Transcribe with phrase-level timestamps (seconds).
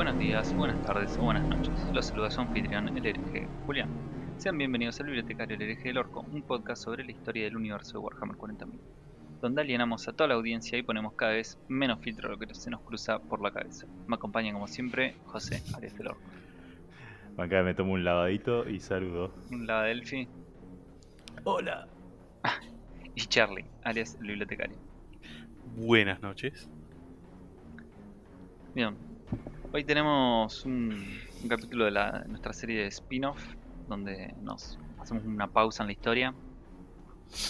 [0.00, 1.74] Buenos días, buenas tardes o buenas noches.
[1.92, 3.90] Los saluda su anfitrión, el hereje Julián.
[4.38, 7.92] Sean bienvenidos al Bibliotecario El hereje del Orco, un podcast sobre la historia del universo
[7.92, 8.78] de Warhammer 40.000,
[9.42, 12.54] donde alienamos a toda la audiencia y ponemos cada vez menos filtro a lo que
[12.54, 13.86] se nos cruza por la cabeza.
[14.06, 16.22] Me acompaña como siempre José Arias del Orco.
[17.36, 19.34] Acá me tomo un lavadito y saludo.
[19.50, 20.26] Un lado Delphi
[21.44, 21.88] Hola.
[23.14, 24.78] y Charlie, alias el bibliotecario.
[25.76, 26.70] Buenas noches.
[28.74, 28.96] Bien,
[29.72, 30.98] hoy tenemos un,
[31.48, 33.40] capítulo de la- nuestra serie de spin-off
[33.86, 36.34] donde nos hacemos una pausa en la historia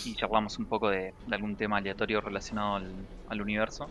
[0.04, 3.90] y charlamos un poco de, algún tema aleatorio relacionado al, al universo.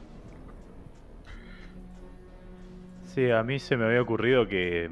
[3.06, 4.90] Sí, a mí se me había ocurrido que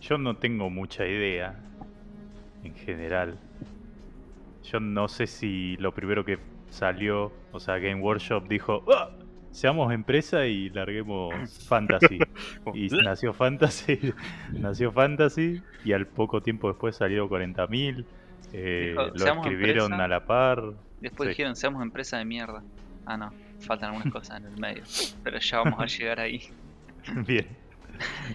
[0.00, 1.64] yo no tengo mucha idea
[2.62, 3.38] en general.
[4.62, 6.38] Yo no sé si lo primero que
[6.70, 9.10] salió, o sea, Game Workshop dijo, "Ah,
[9.52, 11.32] seamos empresa y larguemos
[11.68, 12.18] Fantasy.
[12.74, 14.12] Y nació Fantasy,
[14.52, 18.04] nació Fantasy y al poco tiempo después salieron 40.000.
[18.52, 20.04] eh, lo "Seamos escribieron empresa".
[20.04, 20.62] a la par.
[21.00, 21.30] Después Sí.
[21.30, 22.62] dijeron, seamos empresa de mierda.
[23.06, 24.82] Ah, no, faltan algunas cosas en el medio,
[25.24, 26.42] pero ya vamos a llegar ahí.
[27.26, 27.46] Bien.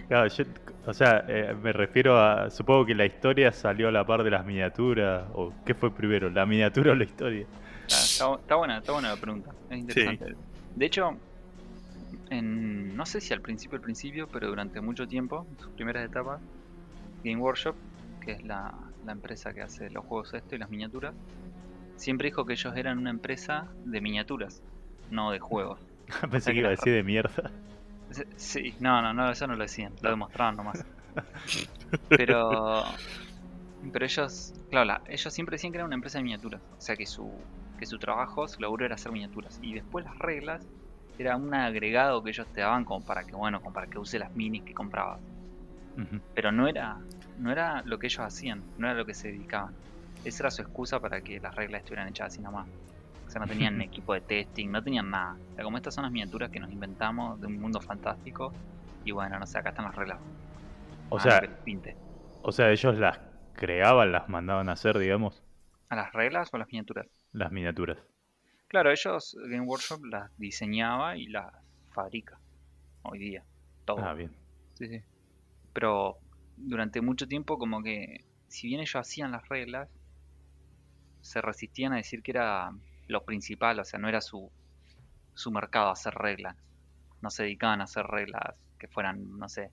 [0.08, 0.44] Claro, yo-
[0.86, 2.50] o sea, eh, me refiero a.
[2.50, 5.24] Supongo que la historia salió a la par de las miniaturas.
[5.34, 6.30] ¿O qué fue primero?
[6.30, 7.46] ¿La miniatura o la historia?
[7.86, 7.96] Está,
[8.26, 9.50] está- está buena, está buena la pregunta.
[9.70, 10.34] Es interesante.
[10.78, 11.20] De hecho,
[12.30, 16.06] en, no sé si al principio, al principio, pero durante mucho tiempo, en sus primeras
[16.06, 16.42] etapas,
[17.22, 17.78] Game Workshop,
[18.20, 21.16] que es la, la empresa que hace los juegos esto y las miniaturas,
[21.96, 24.62] siempre dijo que ellos eran una empresa de miniaturas,
[25.08, 25.80] no de juegos.
[26.30, 27.52] Pensé que iba a decir de mierda.
[28.36, 30.86] Sí, no, no, no, eso no lo decían, lo demostraban nomás.
[32.14, 32.98] Pero,
[33.92, 36.96] pero ellos, claro, la- ellos siempre decían que era una empresa de miniaturas, o sea
[36.96, 39.58] que su, que su trabajo, su laburo era hacer miniaturas.
[39.60, 40.68] Y después las reglas
[41.18, 44.18] era un agregado que ellos te daban como para que, bueno, como para que use
[44.18, 45.20] las minis que comprabas.
[46.34, 46.96] Pero no era,
[47.38, 49.74] no era lo que ellos hacían, no era lo que se dedicaban.
[50.24, 52.68] Esa era su excusa para que las reglas estuvieran hechas así nomás.
[53.26, 55.36] O sea, no tenían equipo de testing, no tenían nada.
[55.52, 58.52] O sea, como estas son las miniaturas que nos inventamos de un mundo fantástico.
[59.04, 60.18] Y bueno, no sé, acá están las reglas.
[61.10, 61.96] O Ah, sea, pinte.
[62.42, 63.18] o sea, ellos las
[63.54, 65.42] creaban, las mandaban a hacer, digamos,
[65.88, 67.06] ¿A las reglas o a las miniaturas?
[67.32, 67.98] las miniaturas.
[68.68, 71.52] Claro, ellos, Game Workshop, las diseñaba y las
[71.90, 72.38] fabrica.
[73.02, 73.44] Hoy día.
[73.86, 74.04] Todo.
[74.04, 74.30] Ah, bien.
[74.74, 75.02] Sí, sí.
[75.72, 76.18] Pero
[76.56, 79.88] durante mucho tiempo como que, si bien ellos hacían las reglas,
[81.22, 82.70] se resistían a decir que era
[83.06, 84.50] lo principal, o sea, no era su,
[85.34, 86.56] su mercado hacer reglas.
[87.22, 89.70] No se dedicaban a hacer reglas que fueran, no sé,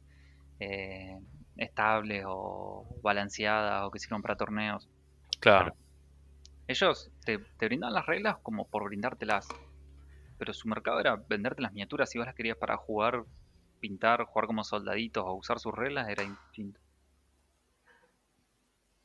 [0.61, 1.19] eh,
[1.57, 4.87] estables o balanceadas o que sirvan para torneos.
[5.41, 5.75] Claro.
[6.67, 9.47] Ellos te, te brindaban las reglas como por brindártelas.
[10.37, 12.09] Pero su mercado era venderte las miniaturas.
[12.09, 13.23] Si vos las querías para jugar,
[13.79, 16.79] pintar, jugar como soldaditos o usar sus reglas, era distinto.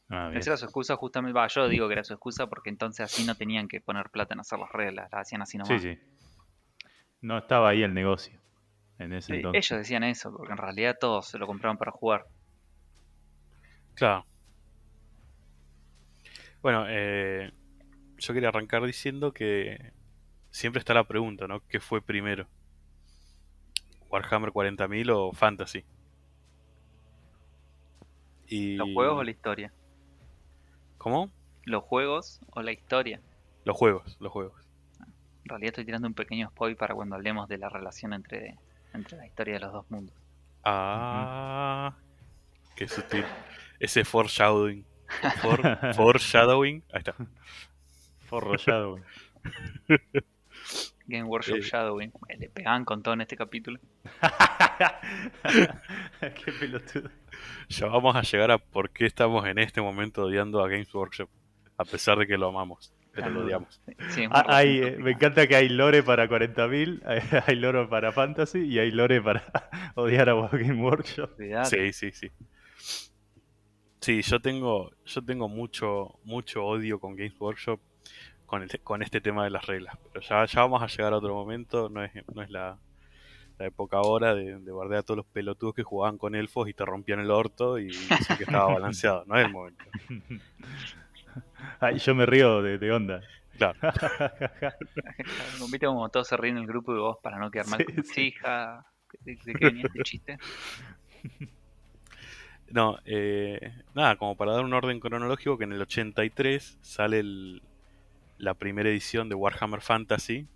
[0.09, 0.33] Ah.
[0.35, 1.39] Esa era su excusa justamente.
[1.39, 4.35] Va, yo digo que era su excusa porque entonces así no tenían que poner plata
[4.35, 5.09] en hacer las reglas.
[5.13, 5.83] Las hacían así Sí, nomás.
[5.83, 5.99] sí.
[7.21, 8.41] No estaba ahí el negocio
[8.99, 9.71] en ese entonces.
[9.71, 12.27] Ellos decían eso, porque en realidad todos se lo compraban para jugar.
[13.95, 14.27] Claro.
[16.63, 17.53] Bueno, eh,
[18.19, 19.93] yo quería arrancar diciendo que
[20.51, 21.61] siempre está la pregunta, ¿no?
[21.69, 22.47] ¿Qué fue primero?
[24.11, 25.85] ¿Warhammer 40.000 o Fantasy?
[28.47, 28.77] Y...
[28.77, 29.73] ¿Los juegos o la historia?
[30.99, 31.31] ¿Cómo?
[31.65, 33.21] ¿Los juegos o la historia?
[33.65, 34.69] Los juegos, los juegos.
[35.45, 38.59] En realidad estoy tirando un pequeño spoil para cuando hablemos de la relación entre,
[38.93, 40.15] entre la historia de los dos mundos.
[40.65, 41.97] Ah,
[42.77, 43.25] qué sutil.
[43.79, 44.85] Ese foreshadowing.
[45.43, 46.83] For- foreshadowing.
[46.93, 47.15] Ahí está.
[48.31, 49.03] Güey.
[51.07, 51.63] Game Workshop Eh.
[51.63, 52.13] Shadowing.
[52.39, 53.81] Le pegaban con todo en este capítulo.
[56.45, 57.11] Qué pelotudo.
[57.69, 61.29] Ya vamos a llegar a por qué estamos en este momento odiando a Games Workshop.
[61.77, 63.81] A pesar de que lo amamos, pero lo odiamos.
[64.11, 68.13] Sí, Ah, hay, eh, me encanta que hay lore para 40.000, hay, hay lore para
[68.13, 69.43] Fantasy y hay lore para
[69.95, 71.31] odiar a Game Workshop.
[71.65, 72.31] Sí, sí, sí.
[74.01, 77.81] Sí, yo tengo, yo tengo mucho, mucho odio con Games Workshop
[78.47, 79.97] con, el- con este tema de las reglas.
[80.13, 82.79] Pero ya, ya vamos a llegar a otro momento, no es, no es la,
[83.59, 86.73] la época ahora de, de bardear a todos los pelotudos que jugaban con elfos y
[86.75, 89.85] te rompían el orto y decían que estaba balanceado, no es el momento.
[91.81, 93.21] Ay, yo me río de, de onda.
[93.59, 93.79] Claro.
[95.71, 97.79] Viste como todos se ríen en el grupo de vos para no quedar mal.
[97.79, 98.13] Sí, con- sí.
[98.15, 98.87] Sí, hija.
[99.21, 100.39] ¿De, de qué venía este chiste?
[102.71, 107.63] No, eh, nada, como para dar un orden cronológico, que en el 83 sale el-
[108.39, 110.49] la primera edición de Warhammer Fantasy,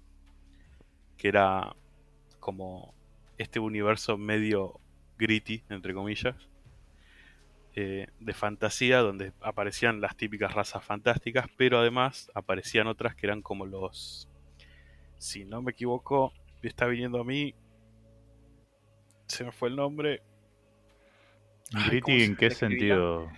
[1.16, 1.75] que era
[2.40, 2.94] como
[3.38, 4.81] este universo medio
[5.19, 6.37] gritty, entre comillas,
[7.76, 13.43] eh, de fantasía, donde aparecían las típicas razas fantásticas, pero además aparecían otras que eran
[13.43, 14.28] como los...
[15.19, 16.32] Si no me equivoco,
[16.62, 17.55] está viniendo a mí...
[19.26, 20.22] Se me fue el nombre.
[21.75, 23.29] Gritty, ¿cómo se ¿en qué sentido?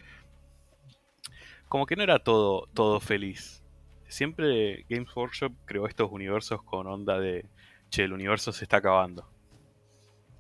[1.69, 3.63] como que no era todo, todo feliz.
[4.09, 7.45] Siempre Games Workshop creó estos universos con onda de,
[7.91, 9.29] che, el universo se está acabando.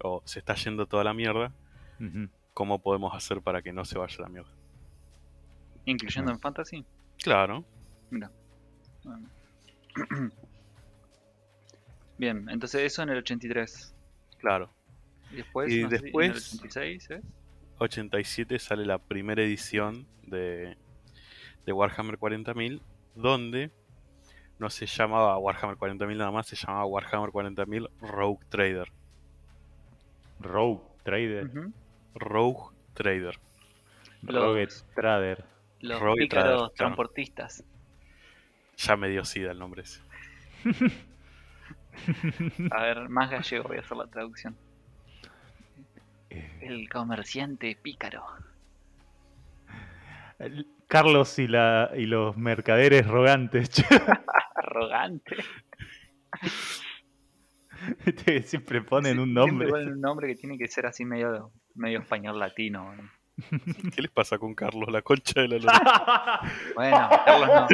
[0.02, 1.52] O se está yendo toda la mierda.
[2.00, 2.28] Ujú.
[2.54, 4.50] ¿Cómo podemos hacer para que no se vaya la mierda?
[5.84, 6.34] Incluyendo Ah.
[6.34, 6.84] en Fantasy.
[7.22, 7.64] Claro.
[8.10, 8.31] Mira.
[9.04, 9.28] Bueno.
[12.19, 13.94] Bien, entonces eso en el 83.
[14.38, 14.70] Claro.
[15.32, 17.20] Y después, Y no sé si después- en el 86, ¿eh?
[17.78, 20.76] 87 sale la primera edición de,
[21.64, 22.81] de Warhammer 40.000,
[23.14, 23.70] donde
[24.58, 28.90] no se llamaba Warhammer 40.000 nada más, se llamaba Warhammer 40.000 Rogue Trader.
[30.40, 31.50] Rogue Trader.
[32.14, 33.38] Rogue Trader.
[34.22, 35.44] Rogue Trader.
[35.81, 37.64] Los Rogue pícaros Trader, transportistas.
[38.76, 40.00] Ya me dio sida el nombre ese.
[42.70, 44.56] A ver, más gallego voy a hacer la traducción.
[46.31, 48.25] Eh, El comerciante pícaro.
[50.38, 53.70] el- Carlos y, la, y los mercaderes rogantes.
[54.55, 55.37] Arrogante.
[58.44, 59.69] Siempre ponen un Siempre nombre.
[59.69, 62.94] ponen un nombre que tiene que ser así medio, medio español latino.
[62.94, 63.11] ¿no?
[63.96, 64.88] ¿Qué les pasa con Carlos?
[64.93, 66.40] La concha de la lora.
[66.76, 67.67] Bueno, Carlos no.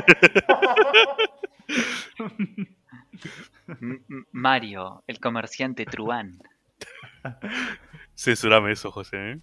[4.33, 6.39] Mario, el comerciante truán.
[8.15, 9.33] Censurame eso, José.
[9.33, 9.41] ¿eh?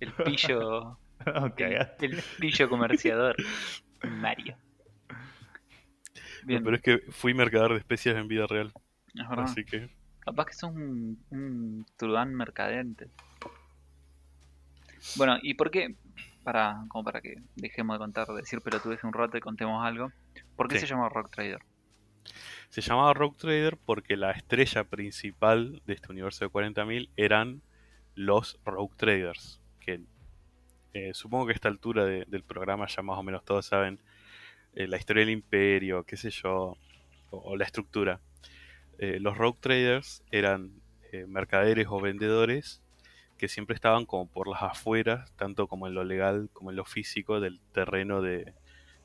[0.00, 0.98] El pillo.
[2.00, 3.36] El, pillo comerciador.
[4.02, 4.56] Mario.
[6.44, 8.72] Bien, Pero es que fui mercader de especias en vida real.
[9.14, 9.44] es verdad.
[9.44, 9.90] Así que.
[10.20, 13.08] Capaz que sos un, un truán mercadente.
[15.16, 15.94] Bueno, ¿y por qué?
[16.44, 20.12] Para, como para que dejemos de contar, de decir pelotudes un rato y contemos algo.
[20.56, 20.82] ¿Por qué Sí.
[20.82, 21.60] se llama Rock Trader?
[22.70, 27.62] Se llamaba Rogue Trader porque la estrella principal de este universo de 40.000 eran
[28.14, 29.60] los Rogue Traders.
[29.80, 30.00] Que
[30.94, 34.00] eh, supongo que a esta altura de- del programa ya más o menos todos saben
[34.74, 36.76] eh, la historia del imperio, qué sé yo,
[37.30, 38.20] o, o la estructura.
[38.98, 40.72] Eh, los Rogue Traders eran
[41.28, 42.82] mercaderes o vendedores
[43.38, 46.84] que siempre estaban como por las afueras, tanto como en lo legal como en lo
[46.84, 48.52] físico del terreno de,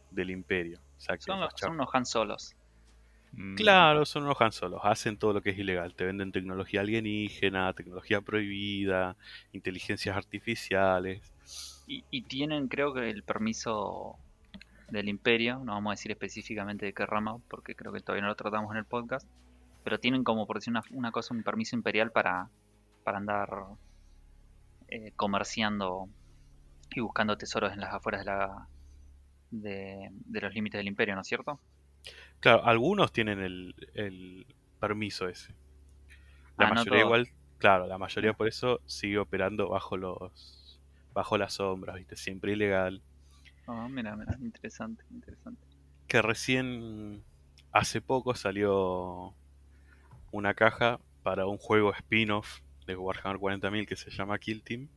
[0.10, 0.80] del imperio.
[0.98, 2.56] O sea, que Son, los, son unos Han Solos.
[3.34, 6.82] Mm, Claro, son unos Han Solos, hacen todo lo que es ilegal, te venden tecnología
[6.82, 9.16] alienígena, tecnología prohibida,
[9.54, 11.22] inteligencias artificiales.
[11.88, 14.18] Y, y tienen, creo que, el permiso
[14.92, 15.60] del imperio.
[15.60, 18.72] No vamos a decir específicamente de qué rama, porque creo que todavía no lo tratamos
[18.72, 19.28] en el podcast.
[19.84, 22.50] Pero tienen como, por decir una, una cosa, un permiso imperial para,
[23.04, 23.50] para andar
[24.90, 26.08] eh, comerciando
[26.94, 28.68] y buscando tesoros en las afueras de, la,
[29.50, 31.60] de, de los límites del imperio, ¿no es cierto?
[32.40, 34.46] Claro, algunos tienen el, el
[34.80, 35.56] permiso ese.
[36.56, 37.28] La Ah, mayoría igual,
[37.58, 40.82] claro, la mayoría por eso sigue operando bajo los
[41.14, 42.16] bajo las sombras, ¿viste?
[42.16, 43.04] Siempre ilegal.
[43.66, 45.66] Ah, mira, mira, interesante, interesante.
[46.08, 47.26] Que recién
[47.72, 49.36] hace poco salió
[50.32, 54.90] una caja para un juego spin-off de Warhammer 40.000 que se llama Kill Team,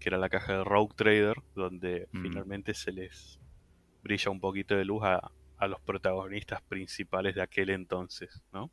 [0.00, 2.20] que era la caja de Rogue Trader, donde Mm.
[2.20, 3.40] finalmente se les
[4.02, 8.72] brilla un poquito de luz a, a los protagonistas principales de aquel entonces, ¿no?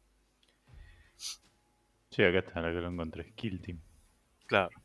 [2.10, 3.32] Sí, acá está la que lo encontré.
[3.34, 3.80] Kill Team.
[4.48, 4.82] Claro.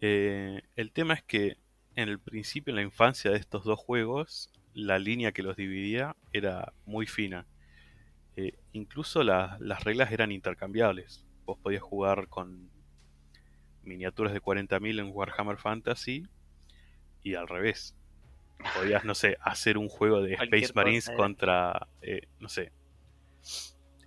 [0.00, 1.56] Eh, el tema es que
[1.94, 6.16] en el principio, en la infancia de estos dos juegos, la línea que los dividía
[6.32, 7.46] era muy fina.
[8.36, 11.26] Eh, incluso la- las reglas eran intercambiables.
[11.46, 12.70] Vos podías jugar con
[13.82, 16.26] miniaturas de 40.000 en Warhammer Fantasy
[17.22, 17.96] y al revés.
[18.74, 21.22] Podías, no sé, hacer un juego de Space Marines cosa era.
[21.24, 22.72] contra, eh, no sé,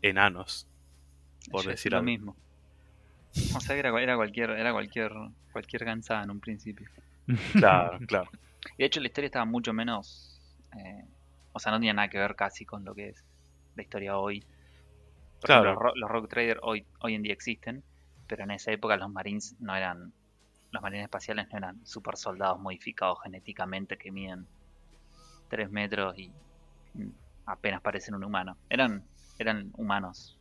[0.01, 0.67] enanos.
[1.51, 2.35] Por Yo decir lo mismo.
[3.55, 5.11] O sea era, era cualquier, era cualquier,
[5.51, 6.89] cualquier gansada en un principio.
[7.53, 8.29] Claro, claro.
[8.77, 10.39] Y de hecho la historia estaba mucho menos...
[10.77, 11.05] eh,
[11.53, 13.23] o sea, no tenía nada que ver casi con lo que es
[13.75, 14.45] la historia hoy.
[15.41, 15.71] Por Claro.
[15.71, 17.83] ejemplo, los, ro- los Rogue Trader hoy, hoy en día existen,
[18.27, 20.13] pero en esa época los Marines no eran...
[20.75, 24.45] Los Marines espaciales no eran super soldados modificados genéticamente que miden
[25.49, 26.31] 3 metros y
[27.45, 28.57] apenas parecen un humano.
[28.69, 29.03] Eran,
[29.39, 30.37] eran humanos.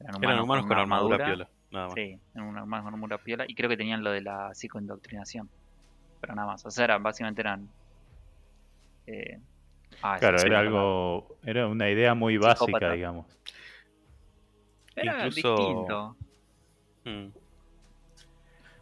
[0.00, 1.94] Eran humanos con armadura piola, nada más.
[1.94, 3.44] Sí, eran humanos con armadura piola.
[3.48, 5.48] Y creo que tenían lo de la psicoindoctrinación.
[6.20, 6.64] Pero nada más.
[6.64, 7.68] O sea, eran, básicamente eran...
[9.06, 9.40] eh,
[10.02, 11.36] ah, Claro, era algo.
[11.44, 12.92] Era una idea muy básica, Psicópata.
[12.92, 13.26] digamos.
[14.94, 16.16] Era incluso- distinto.
[17.04, 17.45] Mm.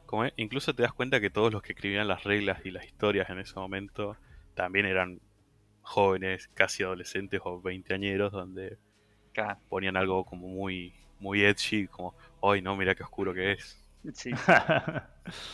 [0.07, 2.85] Como es, incluso te das cuenta que todos los que escribían las reglas y las
[2.87, 4.19] historias en ese momento
[4.55, 5.21] también eran
[5.83, 8.79] jóvenes, casi adolescentes o veinteañeros, donde
[9.33, 13.79] Claro, ponían algo como muy, muy edgy, como, hoy no, mira qué oscuro que es.
[14.15, 14.41] sí.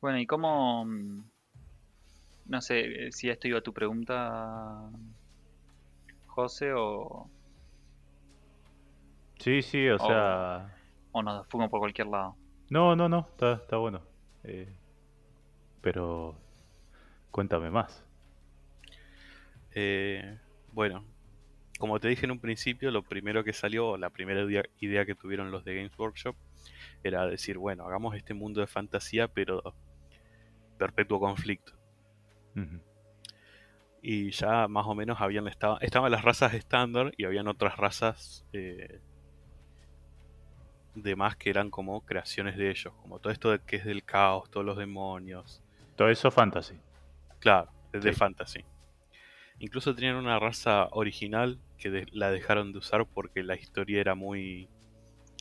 [0.00, 0.84] Bueno, ¿y cómo...
[0.84, 1.24] mm,
[2.46, 4.90] No sé eh, si esto iba a tu pregunta,
[6.26, 7.30] José, o,
[9.38, 10.73] sí, sí, o sea...
[11.14, 12.36] o nos fuimos por cualquier lado.
[12.70, 14.02] No, no, no, está, está bueno.
[14.42, 14.76] Eh,
[15.80, 16.36] pero
[17.30, 18.04] cuéntame más.
[19.76, 20.38] Eh,
[20.72, 21.04] bueno,
[21.78, 24.42] como te dije en un principio, lo primero que salió, o la primera
[24.80, 26.34] idea, que tuvieron los de Games Workshop,
[27.04, 29.62] era decir, bueno, hagamos este mundo de fantasía, pero
[30.78, 31.74] perpetuo conflicto.
[34.02, 38.44] Y ya más o menos habían estado, estaban las razas estándar y habían otras razas
[38.52, 39.00] eh,
[40.94, 44.04] de más que eran como creaciones de ellos, como todo esto de que es del
[44.04, 45.62] caos, todos los demonios,
[45.96, 46.78] Todo eso fantasy.
[47.38, 48.64] Claro, es de fantasy.
[49.60, 54.14] Incluso tenían una raza original que de- la dejaron de usar porque la historia era
[54.16, 54.68] muy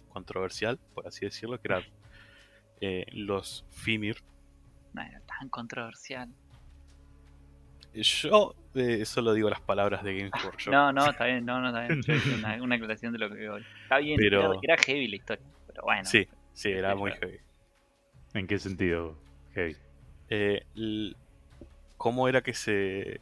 [0.09, 1.83] controversial, por así decirlo, que eran
[2.81, 4.17] eh, los Fimir.
[4.93, 6.29] No era tan controversial.
[7.93, 10.71] Yo eh, solo digo las palabras de Games Workshop.
[10.73, 12.01] No, no, está bien, no, no, está bien.
[12.01, 13.57] Yo hice una, una aclaración de lo que veo.
[13.57, 16.05] Está bien, Pero- era, era heavy la historia, pero bueno.
[16.05, 17.27] Sí, sí, era Sí, muy claro.
[17.27, 17.39] heavy.
[18.33, 19.17] ¿En qué sentido?
[19.53, 19.75] Heavy?
[20.29, 20.65] Eh,
[21.97, 23.19] ¿Cómo era que se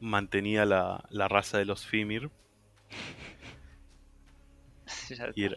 [0.00, 2.30] mantenía la, la raza de los Fimir?
[5.10, 5.56] Ya Y era-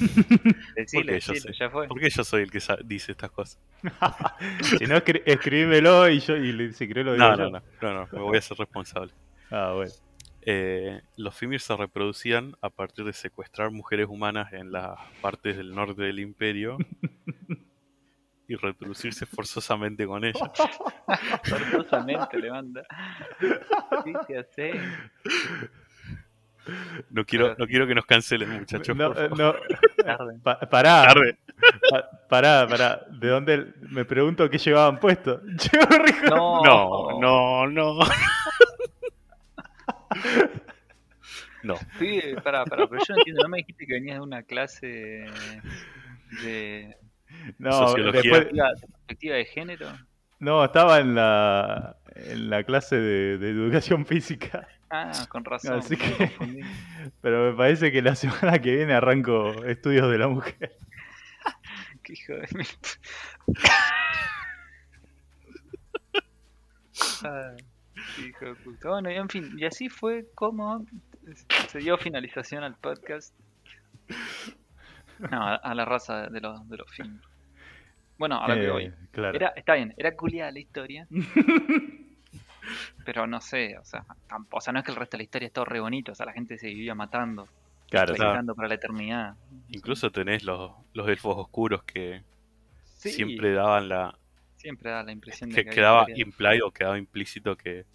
[0.00, 1.52] Decilo, Porque yo decilo, sé.
[1.58, 1.88] ya fue.
[1.88, 3.58] Porque yo soy el que dice estas cosas.
[4.78, 7.50] si no, escri- escribímelo y yo y le- si querés lo digo No, yo.
[7.50, 9.12] no, no, no, no, me voy a ser responsable.
[9.50, 9.92] Ah, bueno.
[10.42, 15.74] Eh, los Fimir se reproducían a partir de secuestrar mujeres humanas en las partes del
[15.74, 16.78] norte del imperio
[18.46, 20.40] y reproducirse forzosamente con ellas.
[21.44, 22.82] Forzosamente levanta.
[24.04, 24.72] Sí, se hace.
[27.10, 28.96] No quiero, no quiero que nos cancelen, muchachos.
[28.96, 29.54] No, no.
[30.42, 31.36] Pa- pará, Tarde.
[31.90, 33.00] pa- pará, pará.
[33.10, 33.72] ¿De dónde?
[33.90, 35.40] Me pregunto qué llevaban puesto.
[36.28, 37.98] No, No, no, no.
[41.62, 43.42] No, Pibe, pará, pará, pero yo no entiendo.
[43.42, 45.24] ¿No me dijiste que venías de una clase
[46.42, 46.96] de
[47.58, 48.20] No, Sociología.
[48.22, 49.86] después- de perspectiva de género?
[50.40, 54.66] No, estaba en la, en la clase de, de educación física.
[54.90, 55.78] Ah, con razón.
[55.78, 56.64] Así que-.
[57.20, 60.72] Pero me parece que la semana que viene arranco estudios de la mujer.
[62.02, 62.66] Qué hijo de mil-
[67.24, 67.52] Ah,
[68.18, 68.88] hijo de puta.
[68.90, 70.84] Bueno, y en fin, y así fue como
[71.68, 73.34] se dio finalización al podcast.
[75.18, 77.22] No, a, a la raza de los, de los films.
[78.18, 78.92] Bueno, a lo que Eh, voy.
[79.12, 79.36] Claro.
[79.36, 81.06] Era, está bien, era culiada la historia.
[83.04, 84.04] pero no sé, o sea,
[84.50, 86.14] o sea, no es que el resto de la historia es todo re bonito, o
[86.14, 87.48] sea, la gente se vivía matando,
[87.88, 88.14] claro,
[88.54, 89.34] para la eternidad.
[89.68, 92.22] incluso tenés los, los elfos oscuros que
[92.84, 94.18] Sí, siempre daban la.
[94.56, 97.86] siempre da la impresión de que quedaba historia- implied o quedaba implícito que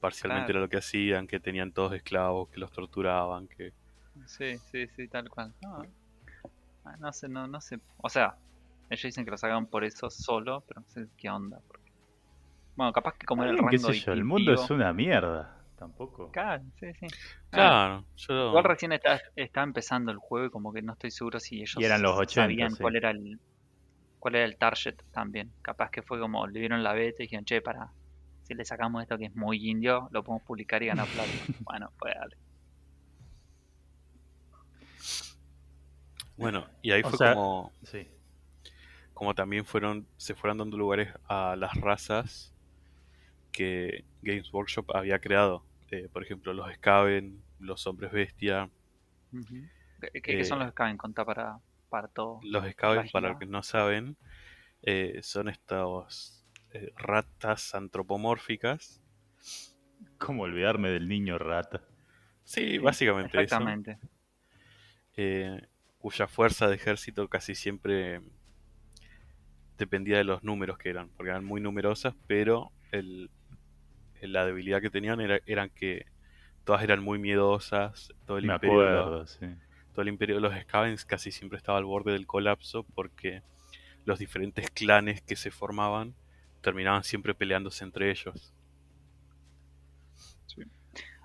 [0.00, 0.58] parcialmente Claro.
[0.58, 3.72] era lo que hacían, que tenían todos esclavos, que los torturaban, que.
[4.26, 5.54] Sí, sí, sí, tal cual.
[5.62, 5.86] No,
[6.84, 7.78] ah, no sé, no, no sé.
[7.98, 8.34] O sea,
[8.90, 11.60] ellos dicen que lo sacaban por eso solo, pero no sé qué onda.
[11.66, 11.90] Porque...
[12.76, 14.12] Bueno, capaz que como era el ¿Qué rango sé yo?
[14.12, 15.56] El mundo es una mierda.
[15.78, 16.30] Tampoco.
[16.30, 17.06] Claro, sí, sí.
[17.52, 18.48] Ah, Claro, yo.
[18.50, 21.76] Igual recién está, está empezando el juego y como que no estoy seguro si ellos
[21.78, 22.82] Y eran los 80, sabían sí.
[22.82, 23.40] cuál era el
[24.18, 25.50] cuál era el target también.
[25.62, 27.90] Capaz que fue como le dieron la beta y dijeron, che, para,
[28.42, 31.30] si le sacamos esto que es muy indio, lo podemos publicar y ganar plata.
[31.60, 32.36] bueno, pues dale.
[36.36, 37.72] Bueno, y ahí O fue sea- como.
[37.84, 38.06] Sí.
[39.20, 42.54] Como también fueron se fueron dando lugares a las razas
[43.52, 45.62] que Games Workshop había creado.
[45.90, 48.70] Eh, por ejemplo, los Skaven, los hombres bestia.
[50.22, 51.58] ¿Qué, son Eh, los que caben contar para,
[51.90, 52.40] para todo?
[52.44, 54.16] Los Skaven, para los que no saben,
[54.84, 59.02] eh, son estos eh, ratas antropomórficas.
[60.16, 61.82] ¿Cómo olvidarme del niño rata?
[62.42, 63.42] Sí, básicamente eso.
[63.42, 63.98] Exactamente.
[65.18, 68.22] eh, cuya fuerza de ejército casi siempre
[69.80, 73.30] dependía de los números que eran, porque eran muy numerosas, pero el,
[74.20, 76.06] la debilidad que tenían era, eran que
[76.64, 79.46] todas eran muy miedosas, todo el, Me imperio los, sí.
[79.92, 83.42] todo el imperio de los Skavens casi siempre estaba al borde del colapso porque
[84.04, 86.16] los diferentes clanes que se formaban
[86.62, 88.54] terminaban siempre peleándose entre ellos.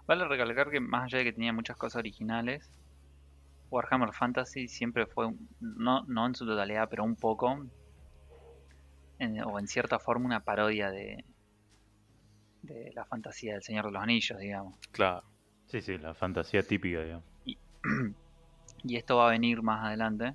[0.07, 2.71] Vale recalcar que más allá de que tenía muchas cosas originales,
[3.69, 7.63] Warhammer Fantasy siempre fue, un- no, no en su totalidad, pero un poco,
[9.19, 11.23] en- o en cierta forma, una parodia de,
[12.61, 14.79] de la fantasía del Señor de los Anillos, digamos.
[14.91, 15.23] Claro.
[15.67, 17.25] Sí, sí, la fantasía típica, digamos.
[17.43, 17.57] Y
[18.97, 20.33] esto va a venir más adelante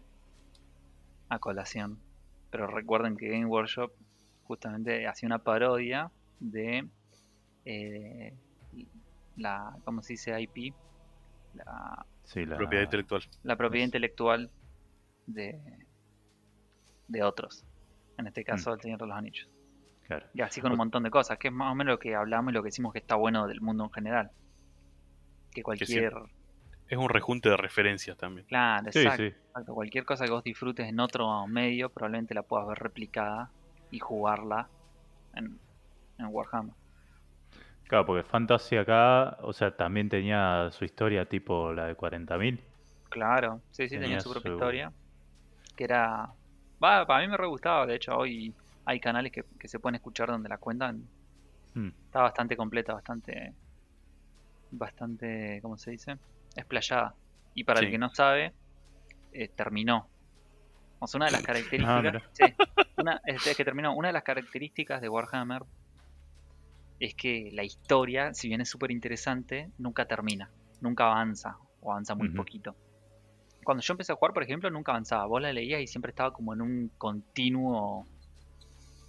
[1.29, 1.99] a colación.
[2.51, 3.93] Pero recuerden que Game Workshop
[4.43, 6.11] justamente hacía una parodia
[6.41, 6.89] de
[7.65, 8.35] eh,
[9.37, 10.41] la, ¿cómo se dice?
[10.41, 10.75] IP,
[11.55, 13.23] la, Sí, la Propiedad intelectual.
[13.43, 14.51] la propiedad intelectual
[15.27, 15.61] de,
[17.09, 17.65] de otros.
[18.21, 19.49] En este caso, el Señor de los Anillos.
[20.07, 20.27] Claro.
[20.35, 22.53] Y así con un montón de cosas, que es más o menos lo que hablamos
[22.53, 24.31] y lo que decimos que está bueno del mundo en general.
[25.53, 26.13] Que cualquier...
[26.89, 28.47] Es un rejunte de referencias también.
[28.49, 29.23] Claro, Sí, exacto.
[29.23, 29.29] sí.
[29.29, 33.51] Exacto, Cualquier cosa que vos disfrutes en otro medio, probablemente la puedas ver replicada
[33.93, 34.69] y jugarla
[35.35, 35.59] en,
[36.19, 36.75] en Warhammer.
[37.87, 42.61] Claro, porque Fantasy acá, o sea, también tenía su historia tipo la de 40.000.
[43.09, 44.93] Claro, sí, sí, tenía Tenía su propia su- historia.
[45.77, 46.33] Que era.
[46.83, 47.87] Va, para mí me re gustaba.
[47.87, 51.07] De hecho, hoy hay canales que, que se pueden escuchar donde la cuentan.
[51.75, 51.89] Mm.
[52.07, 53.55] Está bastante completa, bastante.
[54.71, 55.61] Bastante.
[55.63, 56.17] ¿Cómo se dice?
[56.57, 57.15] Explayada.
[57.55, 58.53] Y para el que no sabe,
[59.33, 60.09] eh, terminó.
[60.99, 62.23] O sea, una de las Ah, características.
[62.33, 62.45] sí,
[62.97, 63.95] una, es, que terminó.
[63.95, 65.63] Una de las características de Warhammer
[66.99, 70.51] es que la historia, si bien es súper interesante, nunca termina.
[70.81, 71.57] Nunca avanza.
[71.81, 72.75] O avanza muy poquito.
[73.65, 75.27] Cuando yo empecé a jugar, por ejemplo, nunca avanzaba.
[75.27, 78.07] Vos la leías y siempre estaba como en un continuo.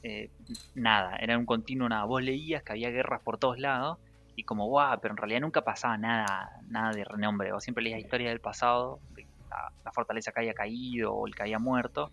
[0.03, 0.29] eh,
[0.75, 2.05] nada, era un continuo nada.
[2.05, 3.98] Vos leías que había guerras por todos lados
[4.36, 7.51] y como guau, pero en realidad nunca pasaba nada, nada de renombre.
[7.51, 11.36] Vos siempre leías historias del pasado, de la, la fortaleza que había caído o el
[11.36, 12.12] que había muerto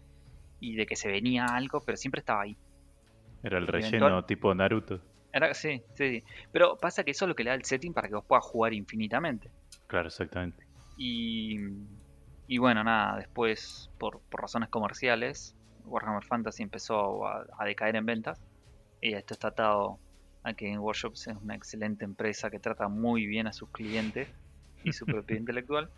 [0.60, 2.56] y de que se venía algo, pero siempre estaba ahí.
[3.42, 5.00] Era el relleno eventual- tipo Naruto.
[5.32, 6.24] Era, sí, sí, sí.
[6.52, 8.44] Pero pasa que eso es lo que le da el setting para que vos puedas
[8.44, 9.50] jugar infinitamente.
[9.86, 10.64] Claro, exactamente.
[10.96, 11.56] Y,
[12.48, 18.06] y bueno, nada, después, por, por razones comerciales, Warhammer Fantasy empezó a, a decaer en
[18.06, 18.40] ventas.
[19.02, 19.98] Y esto está atado
[20.42, 24.28] a que Game Workshop es una excelente empresa que trata muy bien a sus clientes
[24.82, 25.90] y su propiedad intelectual.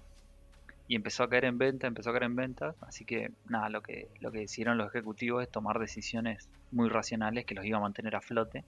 [0.88, 2.74] Y empezó a caer en venta, empezó a caer en ventas.
[2.82, 7.44] Así que nada, lo que, lo que decidieron los ejecutivos es tomar decisiones muy racionales
[7.44, 8.64] que los iba a mantener a flote.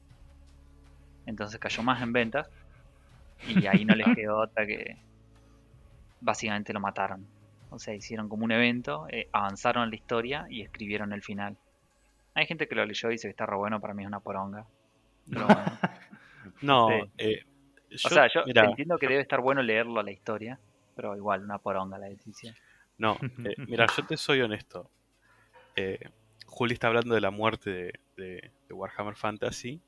[1.27, 2.49] Entonces cayó más en ventas.
[3.49, 4.99] Y ahí no les quedó otra que,
[6.23, 7.27] básicamente lo mataron.
[7.73, 11.57] O sea, hicieron como un evento, eh, avanzaron la historia y escribieron el final.
[12.35, 14.21] Hay gente que lo leyó y dice que está re bueno, para mí es una
[14.21, 14.67] poronga.
[15.29, 15.63] Pero bueno.
[16.61, 17.11] No, Sí.
[17.19, 20.59] eh, o yo- sea, yo mira, entiendo que debe estar bueno leerlo la historia,
[20.97, 22.55] pero igual, una poronga la decisión.
[22.99, 24.91] No, eh, mira, yo te soy honesto.
[25.77, 25.99] Eh,
[26.47, 29.81] Juli está hablando de la muerte de, de- de Warhammer Fantasy.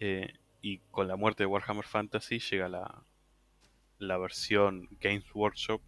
[0.00, 3.02] Eh, y con la muerte de Warhammer Fantasy llega la,
[3.98, 5.80] la versión Games Workshop,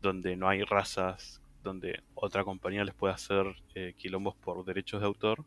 [0.00, 5.06] donde no hay razas, donde otra compañía les puede hacer eh, quilombos por derechos de
[5.06, 5.44] autor,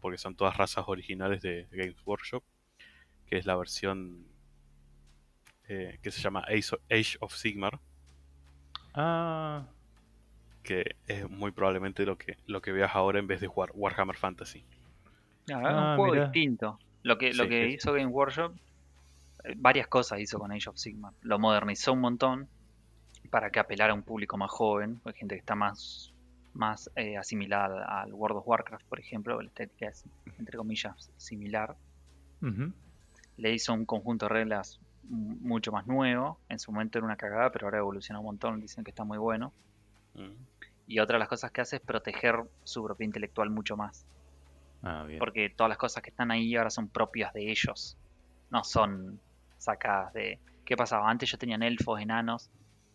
[0.00, 2.42] porque son todas razas originales de Games Workshop,
[3.26, 4.26] que es la versión
[5.68, 7.80] eh, que se llama Age of- Sigmar.
[8.94, 9.66] Ah,
[10.62, 14.16] que es muy probablemente lo que, lo que veas ahora en vez de jugar Warhammer
[14.16, 14.64] Fantasy.
[15.48, 16.24] No, es Ah, un juego mirá.
[16.26, 16.78] distinto.
[17.02, 18.54] Lo que, lo Sí, que hizo Game Workshop,
[19.44, 21.12] eh, varias cosas hizo con Age of Sigmar.
[21.22, 22.48] Lo modernizó un montón
[23.32, 26.12] para que apelara a un público más joven, hay gente que está más,
[26.52, 30.04] más eh, asimilada al World of Warcraft, por ejemplo, la estética es,
[30.38, 31.74] entre comillas, similar.
[33.38, 36.38] Le hizo un conjunto de reglas mucho más nuevo.
[36.50, 39.16] En su momento era una cagada, pero ahora evoluciona un montón, dicen que está muy
[39.16, 39.54] bueno.
[40.12, 40.32] Mm.
[40.88, 44.04] Y otra de las cosas que hace es proteger su propiedad intelectual mucho más.
[44.82, 45.18] Ah, bien.
[45.18, 47.96] Porque todas las cosas que están ahí ahora son propias de ellos.
[48.50, 49.18] No son
[49.56, 50.38] sacadas de...
[50.66, 51.08] ¿Qué pasaba?
[51.08, 52.50] Antes yo tenían elfos, enanos.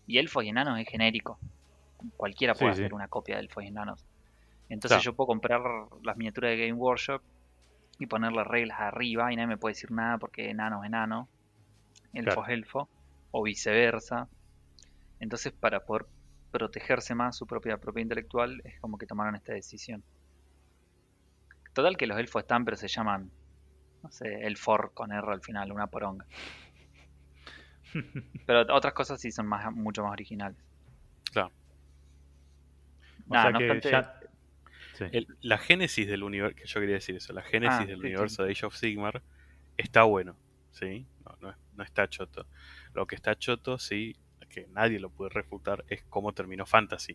[0.07, 1.39] Y elfos y enanos es genérico.
[2.15, 2.81] Cualquiera puede Sí, sí.
[2.81, 4.05] hacer una copia de elfos y enanos.
[4.69, 5.03] Entonces Claro.
[5.03, 5.61] yo puedo comprar
[6.03, 7.21] las miniaturas de Game Workshop
[7.99, 11.29] y ponerle reglas arriba y nadie me puede decir nada porque enano es enano,
[12.13, 12.43] elfo Claro.
[12.43, 12.89] es elfo,
[13.31, 14.29] o viceversa.
[15.19, 16.07] Entonces para poder
[16.51, 20.03] protegerse más su propia propiedad intelectual es como que tomaron esta decisión.
[21.73, 23.31] Total que los elfos están, pero se llaman,
[24.03, 26.25] no sé, elfor con R al final, una poronga.
[28.45, 30.57] Pero otras cosas sí son más, mucho más originales.
[31.31, 31.51] Claro.
[33.29, 34.13] O Nada, sea no que obstante- ya...
[34.93, 35.05] Sí.
[35.12, 38.01] El- la génesis del universo, que yo quería decir eso, la génesis Ah, del sí,
[38.01, 38.07] sí.
[38.07, 39.21] universo de Age of Sigmar
[39.77, 40.36] está bueno,
[40.71, 41.05] ¿sí?
[41.23, 42.47] No, no, no está choto.
[42.93, 44.15] Lo que está choto, sí,
[44.49, 47.13] que nadie lo puede refutar, es cómo terminó Fantasy.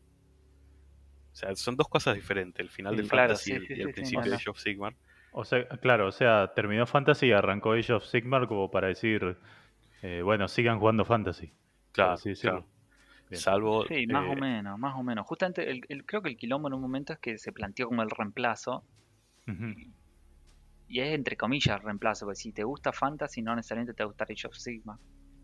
[1.33, 3.67] O sea, son dos cosas diferentes, el final Sí, de claro, Fantasy sí, y el,
[3.67, 4.37] sí, y el sí, sí, principio de.
[4.37, 4.95] Age of Sigmar.
[5.33, 9.39] O sea, claro, o sea, terminó Fantasy y arrancó Age of Sigmar como para decir,
[10.03, 11.53] eh, bueno, sigan jugando Fantasy.
[11.93, 12.37] Claro, decirlo.
[12.43, 12.67] claro.
[13.33, 13.85] Salvo.
[13.87, 15.27] Sí, más o eh, menos, más o menos.
[15.27, 18.03] Justamente, el, el- creo que el quilombo en un momento es que se planteó como
[18.03, 18.85] el reemplazo,
[20.89, 24.07] y es entre comillas el reemplazo, porque si te gusta Fantasy, no necesariamente te va
[24.07, 24.99] a gustar Age of Sigma.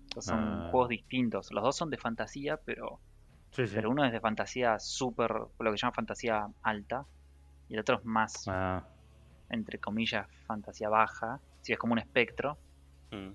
[0.09, 0.69] Estos son Ah.
[0.71, 1.51] juegos distintos.
[1.53, 3.01] Los dos son de fantasía, pero,
[3.53, 3.75] Sí, sí.
[3.75, 7.07] pero uno es de fantasía súper, lo que llaman fantasía alta,
[7.69, 8.87] y el otro es más, Ah,
[9.51, 11.41] entre comillas, fantasía baja.
[11.63, 12.59] Si es como un espectro,
[13.11, 13.31] mm,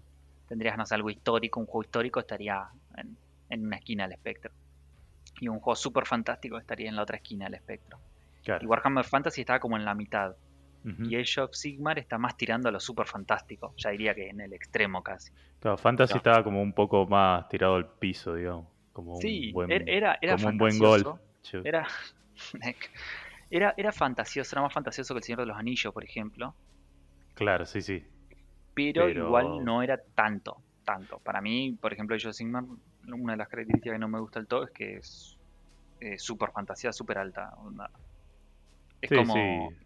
[0.53, 2.57] tendrías, no sé, algo histórico, un juego histórico estaría
[2.97, 3.17] en,
[3.49, 4.51] en una esquina del espectro.
[5.41, 7.99] Y un juego súper fantástico estaría en la otra esquina del espectro.
[8.43, 8.63] claro.
[8.63, 10.35] Y Warhammer Fantasy está como en la mitad.
[10.85, 13.73] Y Age of Sigmar está más tirando a lo súper fantástico.
[13.77, 15.31] Ya diría que en el extremo casi.
[15.61, 18.67] Claro, Fantasy estaba como un poco más tirado al piso, digamos.
[18.91, 21.03] Como Sí, un buen, er- era, era como un buen gol.
[21.63, 21.87] Era,
[23.49, 26.55] era, era fantasioso, era más fantasioso que el Señor de los Anillos, por ejemplo.
[27.35, 28.03] Claro, sí, sí.
[28.73, 31.19] Pero, Pero- igual no era tanto, tanto.
[31.19, 32.63] Para mí, por ejemplo, of Sigmar,
[33.07, 35.37] una de las características que no me gusta del todo es que es
[35.99, 37.51] eh, súper fantasía, súper alta.
[37.57, 37.89] onda.
[39.01, 39.33] Es Sí, como...
[39.69, 39.77] sí.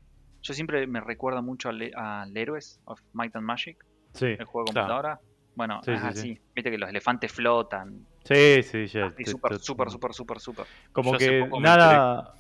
[0.44, 4.70] Yo siempre me recuerda mucho al, al Heroes of Might and Magic, Sí, el juego
[4.70, 4.88] de Claro.
[4.88, 5.20] computadora.
[5.56, 6.22] Bueno, Sí, es sí, así.
[6.36, 6.42] sí.
[6.56, 8.08] Viste que los elefantes flotan.
[8.24, 9.08] sí, sí, ya.
[9.08, 10.66] Así súper, súper, súper, súper, súper.
[10.94, 12.34] Como Yo que nada,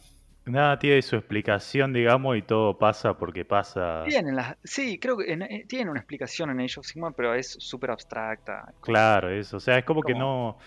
[0.51, 4.15] nada tiene su explicación, digamos, y todo pasa porque pasa.
[4.15, 7.35] Tienen las, sí, creo que en- eh, tienen una explicación en Age of Sigmar, pero
[7.35, 8.65] es súper abstracta.
[8.79, 9.57] Claro, eso.
[9.57, 10.57] O sea, es como que no,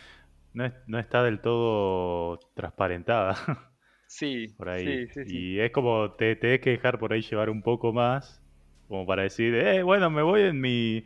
[0.52, 3.34] no, es- no está del todo transparentada
[4.06, 5.00] Sí, por ahí.
[5.00, 5.46] sí, sí, sí.
[5.52, 8.42] Y es como te tenés que dejar por ahí llevar un poco más,
[8.88, 11.04] como para decir, eh, bueno, me voy en mi,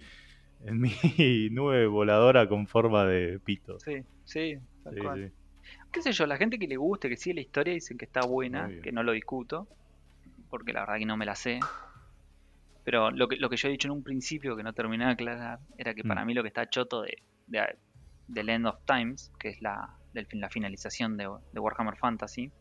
[0.60, 0.90] en mi
[1.52, 3.84] nube voladora con forma de pito.
[3.84, 5.24] Sí, sí, tal Sí, cual.
[5.94, 8.26] Qué sé yo, la gente que le guste, que sigue la historia, dicen que está
[8.26, 9.68] buena, que no lo discuto,
[10.50, 11.60] porque la verdad que no me la sé.
[12.84, 15.12] Pero lo que, lo que yo he dicho en un principio, que no terminé de
[15.12, 16.26] aclarar, era que para Mm.
[16.26, 17.78] mí lo que está choto de, de,
[18.26, 22.52] del End of Times, que es la, del la finalización de, de Warhammer Fantasy,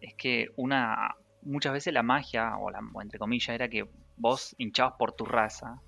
[0.00, 4.54] es que una muchas veces la magia, o, la, o entre comillas, era que vos
[4.58, 5.80] hinchabas por tu raza,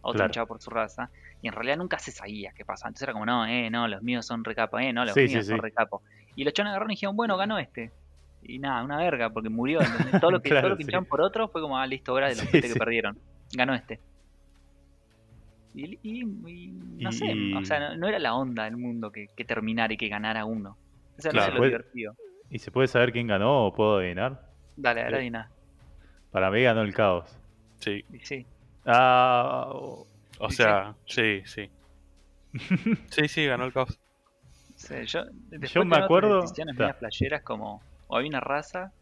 [0.00, 0.30] otro Claro.
[0.30, 1.10] hinchaba por su raza,
[1.42, 2.88] y en realidad nunca se sabía qué pasaba.
[2.88, 5.44] Entonces era como, no, eh, no, los míos son recapos, eh, no, los Sí, míos
[5.44, 5.60] sí, son sí.
[5.60, 6.00] recapos.
[6.36, 7.90] Y los chones agarraron y dijeron, bueno, ganó este.
[8.44, 9.80] Y nada, una verga, porque murió.
[10.12, 10.20] ¿entendés?
[10.20, 10.88] Todo lo que, Claro, todo lo que sí.
[10.88, 13.18] hinchaban por otro fue como, ah, listo, hora de los Sí, siete que perdieron.
[13.52, 14.00] Ganó este.
[15.74, 16.66] Y, y- y
[17.02, 19.92] no Y- sé, o sea, no, no era la onda del mundo que, que terminara
[19.92, 20.76] y que ganara uno.
[21.16, 22.14] Eso no es lo fue- divertido.
[22.50, 24.48] ¿Y se puede saber quién ganó o puedo adivinar?
[24.76, 25.24] Dale, ahora Sí.
[25.24, 25.50] Dina.
[26.30, 27.34] Para mí ganó el caos.
[27.80, 28.04] Sí.
[28.22, 28.46] Sí.
[28.84, 30.06] Ah, oh,
[30.44, 31.70] O sea, sí, sí.
[33.10, 33.98] Sí, sí, ganó el caos.
[34.76, 35.24] Sí, yo,
[35.72, 36.44] Yo me acuerdo-
[36.76, 38.92] medias playeras como, o había una raza,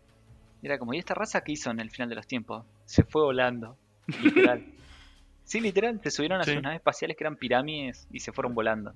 [0.63, 2.67] y era como, ¿y esta raza qué hizo en el final de los tiempos?
[2.85, 3.79] Se fue volando,
[4.23, 4.63] literal.
[5.45, 6.53] sí, literal, se subieron a Sí.
[6.53, 8.93] sus naves espaciales que eran pirámides y se fueron volando.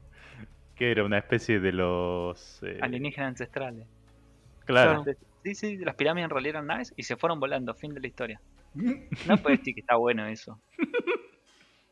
[0.77, 2.63] que era una especie de los...
[2.63, 3.87] eh, Alienígenas ancestrales.
[4.67, 5.05] claro.
[5.43, 8.07] Sí, sí, las pirámides en realidad eran naves y se fueron volando, fin de la
[8.07, 8.41] historia.
[8.75, 10.61] No puedes decir que está bueno eso.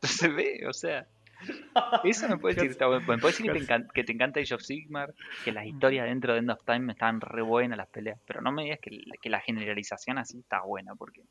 [0.07, 1.07] Se ve, o sea.
[2.03, 3.03] Eso no puedes decir que está bueno.
[3.07, 5.13] Me puedes decir que te, encan- que te encanta Age of Sigmar,
[5.43, 8.51] que las historias dentro de End of Time están re buenas las peleas, pero no
[8.51, 11.21] me digas que, que la generalización así está buena, porque.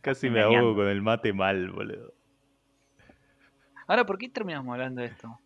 [0.00, 2.14] Casi me ahogo con el mate mal, boludo.
[3.88, 5.38] Ahora, ¿por qué terminamos hablando de esto?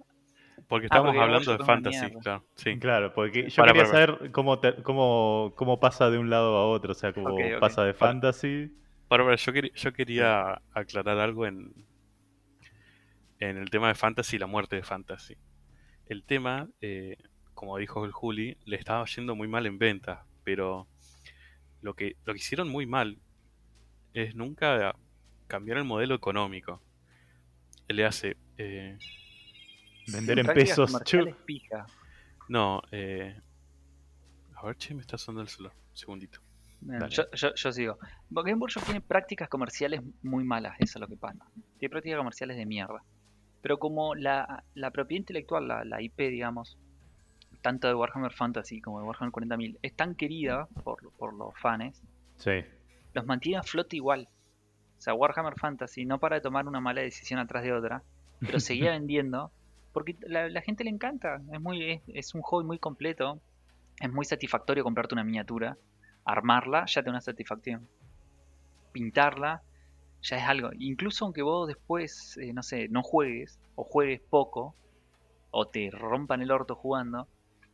[0.68, 2.44] Porque Ah, estamos porque hablando de fantasy, claro.
[2.54, 2.78] Sí.
[2.78, 6.56] Claro, porque yo Para, quería para, saber cómo, te- cómo, cómo pasa de un lado
[6.56, 8.70] a otro, o sea, cómo pasa de fantasy.
[9.08, 11.72] Para, para, yo, quería, yo quería aclarar algo en,
[13.40, 15.36] en el tema de fantasy y la muerte de fantasy.
[16.06, 17.16] El tema, eh,
[17.54, 20.86] como dijo el Juli, le estaba yendo muy mal en ventas, pero
[21.80, 23.18] lo que, lo que hicieron muy mal
[24.12, 24.94] es nunca
[25.46, 26.82] cambiar el modelo económico.
[27.88, 28.98] Él le hace, eh,
[30.06, 30.92] Vender en pesos,
[31.46, 31.86] pija.
[32.48, 33.40] no, eh,
[34.54, 36.40] a ver, che, me está sonando el celular, un segundito.
[37.10, 37.98] Yo, yo, yo sigo.
[38.30, 41.44] Game Workshop tiene prácticas comerciales muy malas, eso es lo que pasa.
[41.78, 43.02] Tiene prácticas comerciales de mierda.
[43.62, 46.78] Pero como la, la propiedad intelectual, la, la IP, digamos,
[47.62, 52.02] tanto de Warhammer Fantasy como de Warhammer 40.000, es tan querida por, por los fans,
[52.36, 52.64] Sí,
[53.12, 54.28] los mantiene a flote igual.
[54.98, 58.02] O sea, Warhammer Fantasy no para de tomar una mala decisión atrás de otra,
[58.40, 59.52] pero seguía vendiendo
[59.92, 61.40] porque la, la gente le encanta.
[61.52, 63.40] Es, muy, es, es un hobby muy completo.
[64.00, 65.76] Es muy satisfactorio comprarte una miniatura.
[66.24, 67.88] Armarla ya te da una satisfacción.
[68.92, 69.62] Pintarla
[70.22, 70.70] ya es algo.
[70.78, 74.76] Incluso aunque vos después, eh, no sé, no juegues o juegues poco
[75.50, 77.28] o te rompan el orto jugando,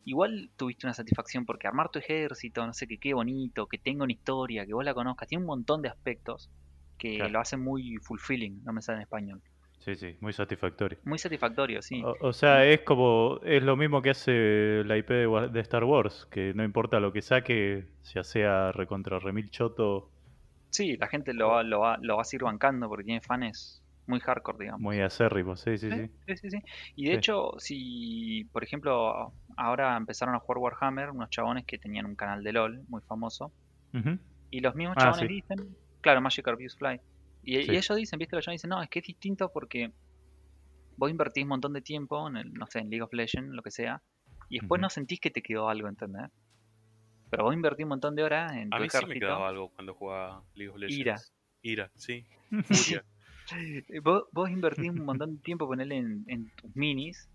[0.04, 4.04] igual tuviste una satisfacción porque armar tu ejército, no sé, que quede bonito, que tenga
[4.04, 6.50] una historia, que vos la conozcas, tiene un montón de aspectos
[6.98, 7.32] que Claro.
[7.32, 9.42] lo hacen muy fulfilling, no me sale en español.
[9.78, 10.98] Sí, sí, muy satisfactorio.
[11.04, 12.02] Muy satisfactorio, sí.
[12.02, 16.26] O, o sea, es como, es lo mismo que hace la IP de Star Wars,
[16.30, 20.10] que no importa lo que saque, ya sea recontra remil choto,
[20.70, 23.82] Sí, la gente lo va, lo va, lo va a seguir bancando porque tiene fans
[24.06, 24.84] muy hardcore, digamos.
[24.84, 26.10] muy acérrimo, sí, sí, Sí, sí.
[26.36, 26.58] sí, sí.
[26.96, 32.06] Y de hecho, si, por ejemplo, ahora empezaron a jugar Warhammer, unos chabones que tenían
[32.06, 33.54] un canal de LOL muy famoso,
[34.50, 37.00] y los mismos Ah, chabones dicen, claro, Magic Abuse Fly,
[37.42, 39.90] y, y ellos dicen, viste, los chabones dicen, no, es que es distinto porque
[40.96, 43.62] vos invertís un montón de tiempo en el, no sé, en League of Legends, lo
[43.62, 44.02] que sea,
[44.48, 46.30] y después no sentís que te quedó algo, ¿entendés?
[47.30, 49.94] Pero vos invertís un montón de horas en A mí sí me quedaba algo cuando
[49.94, 50.98] jugaba League of Legends.
[50.98, 51.16] Ira.
[51.62, 52.24] Ira, sí.
[52.64, 53.04] Furia.
[53.56, 57.28] Eh, Vos, vos invertís un montón de tiempo ponerle en, en tus minis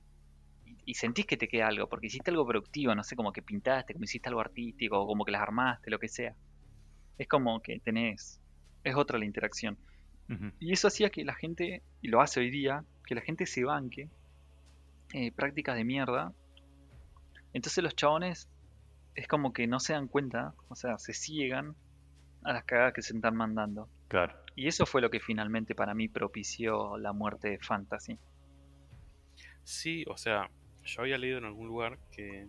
[0.66, 3.42] y, y sentís que te queda algo, porque hiciste algo productivo, no sé, como que
[3.42, 6.36] pintaste, como hiciste algo artístico, o como que las armaste, lo que sea.
[7.18, 8.42] Es como que tenés,
[8.84, 9.78] es otra la interacción.
[10.62, 13.66] Y eso hacía que la gente, y lo hace hoy día, que la gente se
[13.66, 14.10] banque
[15.14, 16.34] eh, prácticas de mierda.
[17.52, 18.48] Entonces los chabones
[19.16, 21.76] es como que no se dan cuenta, o sea, se ciegan
[22.44, 23.90] a las cagadas que se están mandando.
[24.08, 24.36] Claro.
[24.56, 28.18] Y eso fue lo que finalmente para mí propició la muerte de Fantasy.
[29.64, 30.50] Sí, o sea,
[30.84, 32.48] yo había leído en algún lugar que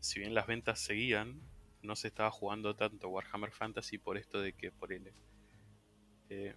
[0.00, 1.40] si bien las ventas seguían,
[1.82, 5.12] no se estaba jugando tanto Warhammer Fantasy por esto de que por el
[6.30, 6.54] eh,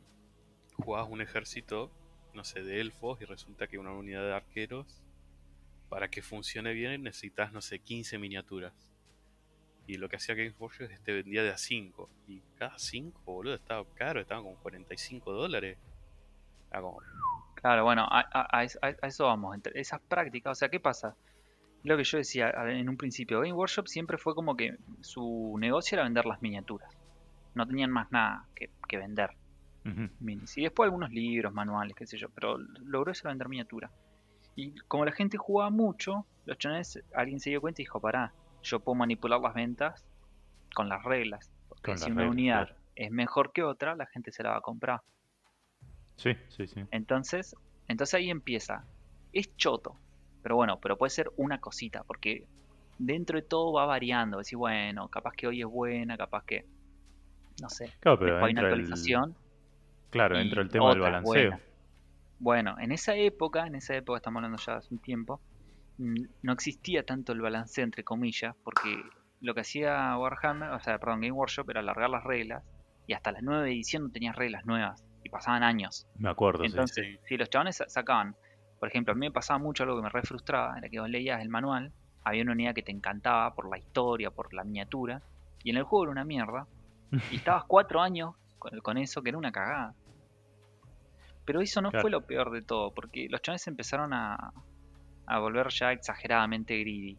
[0.74, 1.92] jugabas un ejército,
[2.34, 5.02] no sé, de elfos y resulta que una unidad de arqueros
[5.90, 8.91] para que funcione bien necesitas, no sé, 15 miniaturas.
[9.88, 12.10] Y lo que hacía Games Workshop es que te vendía de a 5.
[12.28, 15.78] Y cada 5, boludo, estaba caro, estaban como 45 dólares.
[16.72, 17.02] Era como,
[17.56, 19.54] Claro, bueno, a, a- a es- a- a eso vamos.
[19.56, 21.16] entre Esas prácticas, o sea, ¿qué pasa?
[21.84, 25.96] Lo que yo decía en un principio, Game Workshop siempre fue como que su negocio
[25.96, 26.90] era vender las miniaturas.
[27.56, 29.32] No tenían más nada que, que vender
[29.86, 30.10] Ujú.
[30.20, 30.58] minis.
[30.58, 33.92] Y después algunos libros, manuales, qué sé yo, pero lo grueso era vender miniaturas.
[34.56, 38.34] Y como la gente jugaba mucho, los chones, alguien se dio cuenta y dijo, pará,
[38.64, 40.06] yo puedo manipular las ventas
[40.74, 41.52] con las reglas.
[41.70, 42.82] Porque Con si una reglas, unidad claro.
[42.96, 45.02] es mejor que otra, la gente se la va a comprar.
[46.16, 46.82] Sí, sí, sí.
[46.92, 47.56] Entonces,
[47.88, 48.86] entonces ahí empieza.
[49.34, 50.00] Es choto,
[50.42, 52.48] pero bueno, pero puede ser una cosita, porque
[52.98, 54.38] dentro de todo va variando.
[54.38, 56.66] Decir, bueno, capaz que hoy es buena, capaz que,
[57.62, 59.36] no sé, Claro, pero hay una el, actualización.
[60.10, 61.50] claro, entra el tema del balanceo.
[61.50, 61.62] buena.
[62.40, 65.42] Bueno, en esa época, en esa época, estamos hablando ya hace un tiempo,
[66.42, 69.04] no existía tanto el balanceo entre comillas, porque
[69.40, 72.64] lo que hacía Warhammer, o sea, perdón, Game Workshop era alargar las reglas,
[73.08, 76.08] y hasta la nueva edición no tenías reglas nuevas, y pasaban años.
[76.16, 76.64] Me acuerdo.
[76.64, 77.20] Entonces, Sí.
[77.28, 78.36] si los chavales sa- sacaban,
[78.80, 81.10] por ejemplo, a mí me pasaba mucho algo que me re frustraba, era que vos
[81.10, 85.22] leías el manual, había una unidad que te encantaba por la historia, por la miniatura,
[85.64, 86.68] y en el juego era una mierda,
[87.30, 89.94] y estabas cuatro años con, con eso, que era una cagada.
[91.46, 92.04] Pero eso no Claro.
[92.04, 94.38] fue lo peor de todo, porque los chavales empezaron a,
[95.26, 97.18] a volver ya exageradamente greedy.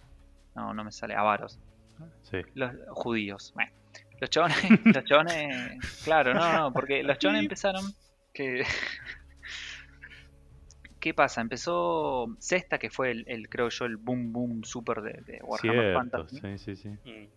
[0.54, 1.58] No, no me sale, avaros.
[2.22, 2.38] Sí.
[2.54, 3.52] Los judíos.
[3.54, 3.72] Bueno,
[4.20, 7.84] los chabones, los chabones, claro, no, no, porque los chabones empezaron
[8.32, 8.64] que
[11.00, 11.40] ¿Qué pasa?
[11.40, 15.80] Empezó Sexta, que fue el, el, creo yo, el boom boom super de, de Warhammer
[15.80, 16.40] Cierto, Fantasy.
[16.40, 16.88] sí, sí, sí.
[16.88, 17.28] mm,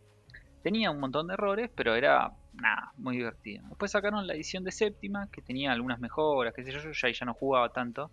[0.62, 3.64] Tenía un montón de errores, pero era nada, muy divertido.
[3.70, 7.10] Después sacaron la edición de séptima, que tenía algunas mejoras, qué sé yo, yo ya,
[7.12, 8.12] ya no jugaba tanto.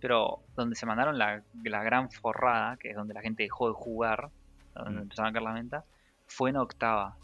[0.00, 3.74] Pero donde se mandaron la, la gran forrada, que es donde la gente dejó de
[3.74, 4.30] jugar,
[4.74, 5.02] donde Mm.
[5.02, 5.84] empezaron a caer las ventas,
[6.26, 7.16] fue en octava.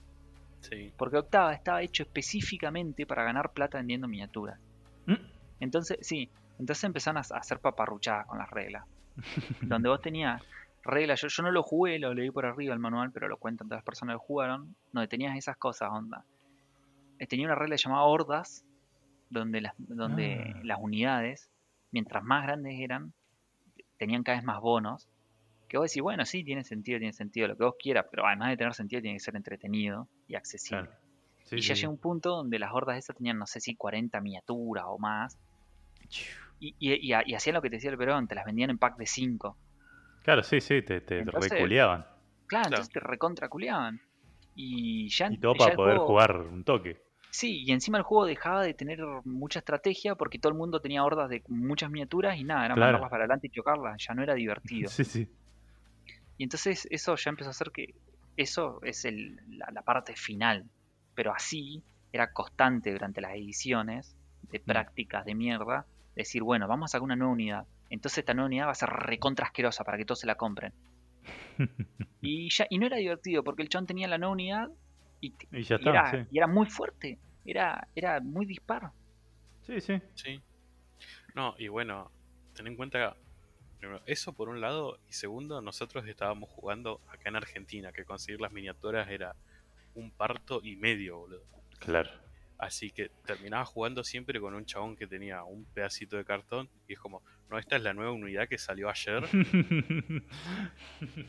[0.61, 0.93] sí.
[0.97, 4.59] Porque octava estaba hecho específicamente para ganar plata vendiendo miniaturas.
[5.07, 5.15] Mm.
[5.61, 8.85] Entonces, sí, entonces empezaron a hacer paparruchadas con las reglas.
[9.61, 10.41] Donde vos tenías
[10.85, 13.69] reglas, yo, yo no lo jugué, lo leí por arriba el manual, pero lo cuentan
[13.69, 16.25] todas las personas que jugaron, donde tenías esas cosas, onda.
[17.19, 18.65] Eh, Tenía una regla llamada hordas,
[19.31, 20.61] donde las, donde Ah.
[20.65, 21.51] las unidades,
[21.93, 23.13] mientras más grandes eran,
[23.99, 25.09] tenían cada vez más bonos.
[25.69, 28.51] Que vos decís, bueno, sí, tiene sentido, tiene sentido, lo que vos quieras, pero además
[28.51, 30.83] de tener sentido, tiene que ser entretenido y accesible.
[30.89, 30.99] Claro.
[31.45, 31.81] Sí, y sí, ya sí.
[31.83, 35.39] llegó un punto donde las hordas esas tenían, no sé si 40 miniaturas o más.
[36.59, 38.79] Y, y, y, y hacían lo que te decía el Perón, te las vendían en
[38.79, 39.57] pack de 5.
[40.23, 42.03] Claro, sí, sí, te, te Entonces, reculeaban.
[42.03, 42.67] Claro, Claro.
[42.69, 44.01] entonces te recontraculeaban.
[44.55, 47.03] Y ya, Y todo ya para poder juego- jugar un toque.
[47.35, 51.03] Sí, y encima el juego dejaba de tener mucha estrategia porque todo el mundo tenía
[51.03, 52.93] hordas de muchas miniaturas y nada, era Claro.
[52.93, 54.91] mandarlas para adelante y chocarlas, ya no era divertido.
[54.91, 55.29] Sí, sí.
[56.37, 57.95] Y entonces eso ya empezó a hacer que
[58.37, 60.69] eso es el- la, la parte final.
[61.15, 64.65] Pero así era constante durante las ediciones de Mm.
[64.67, 65.87] prácticas de mierda.
[66.15, 67.67] Decir, bueno, vamos a sacar una nueva unidad.
[67.89, 70.73] Entonces esta nueva unidad va a ser recontra asquerosa para que todos se la compren.
[72.21, 74.69] Y ya y no era divertido porque el chon tenía la nueva unidad
[75.23, 76.17] y, Y ya y está, era, sí.
[76.31, 77.19] y era muy fuerte.
[77.47, 78.91] Era, era muy dispar.
[79.63, 80.01] Sí, sí.
[80.15, 80.41] Sí.
[81.35, 82.11] No, y bueno,
[82.55, 83.17] ten en cuenta,
[83.79, 88.41] primero, eso por un lado, y segundo, nosotros estábamos jugando acá en Argentina, que conseguir
[88.41, 89.35] las miniaturas era
[89.95, 91.45] un parto y medio, boludo.
[91.79, 92.11] Claro.
[92.59, 96.93] Así que terminaba jugando siempre con un chabón que tenía un pedacito de cartón y
[96.93, 99.25] es como, no, esta es la nueva unidad que salió ayer.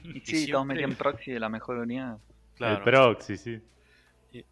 [0.03, 2.19] Y Y sí, todos metían proxy de la mejor unidad.
[2.55, 2.77] Claro.
[2.77, 3.59] El proxy, sí.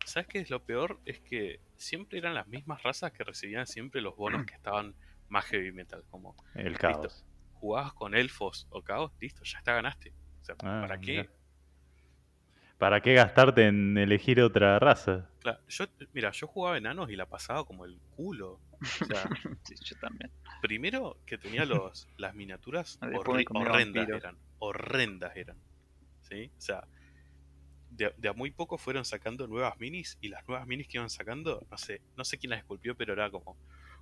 [0.05, 0.99] ¿Sabes qué es lo peor?
[1.05, 4.93] Es que siempre eran las mismas razas que recibían siempre los bonos que estaban
[5.29, 6.03] más heavy metal.
[6.09, 7.25] Como El caos.
[7.53, 10.13] jugabas con elfos o caos, listo, ya está, ganaste.
[10.41, 11.29] O sea, Ah, ¿para qué?
[12.77, 15.29] ¿Para qué gastarte en elegir otra raza?
[15.39, 18.59] Claro, yo, mira, yo jugaba enanos y la pasaba como el culo.
[18.73, 19.29] O sea,
[19.63, 20.31] Sí, yo también.
[20.61, 24.37] primero que tenía los, las miniaturas horri- horrendas eran.
[24.59, 25.57] Horrendas eran.
[26.21, 26.51] ¿Sí?
[26.57, 26.83] O sea,
[27.91, 31.61] de, a muy poco fueron sacando nuevas minis y las nuevas minis que iban sacando,
[31.69, 33.57] no sé, no sé quién las esculpió, pero era como,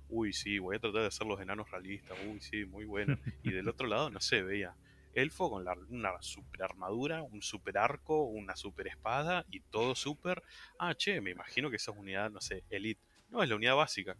[0.08, 3.18] uy, sí, voy a tratar de hacer los enanos realistas, uy, sí, muy bueno.
[3.42, 4.74] Y del otro lado, no sé, veía
[5.12, 10.42] elfo con la- una super armadura, un super arco, una super espada y todo super.
[10.78, 13.00] Ah, che, me imagino que esa es unidad, no sé, elite.
[13.28, 14.16] No, es la unidad básica.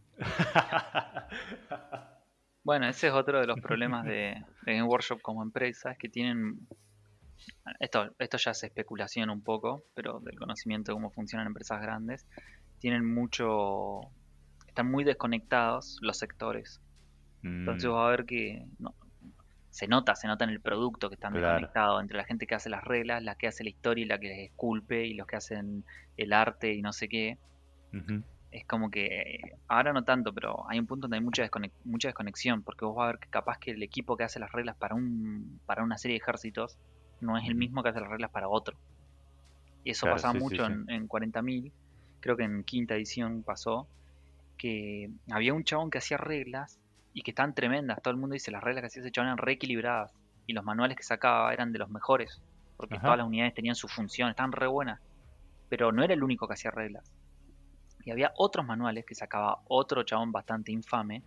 [2.62, 6.08] Bueno, ese es otro de los problemas de, de Game Workshop como empresa, es que
[6.08, 6.68] tienen...
[7.78, 12.26] Esto, esto ya es especulación un poco, pero del conocimiento de cómo funcionan empresas grandes.
[12.78, 14.00] Tienen mucho...
[14.66, 16.80] Están muy desconectados los sectores.
[17.60, 18.96] Entonces Mm, vas a ver que no-
[19.70, 21.34] se nota, se nota en el producto que están Claro.
[21.34, 24.18] desconectados entre la gente que hace las reglas, la que hace la historia y la
[24.20, 25.84] que les esculpe y los que hacen
[26.16, 27.38] el arte y no sé qué.
[28.50, 32.08] Es como que ahora no tanto, pero hay un punto donde hay mucha, desconex- mucha
[32.08, 34.76] desconexión, porque vos vas a ver que capaz que el equipo que hace las reglas
[34.76, 36.78] para un para una serie de ejércitos
[37.20, 38.80] no es el mismo que hace las reglas para otro.
[39.84, 40.66] Y eso Claro, pasaba sí, mucho sí.
[40.66, 41.74] en, en 40.000,
[42.20, 43.90] creo que en quinta edición pasó,
[44.58, 46.80] que había un chabón que hacía reglas
[47.14, 48.00] y que estaban tremendas.
[48.02, 50.12] Todo el mundo dice las reglas que hacía ese chabón eran reequilibradas
[50.46, 52.42] y los manuales que sacaba eran de los mejores,
[52.76, 53.00] porque Ajá.
[53.00, 55.00] todas las unidades tenían su función, estaban re buenas.
[55.68, 57.12] Pero no era el único que hacía reglas.
[58.04, 61.24] Y había otros manuales que sacaba otro chabón bastante infame.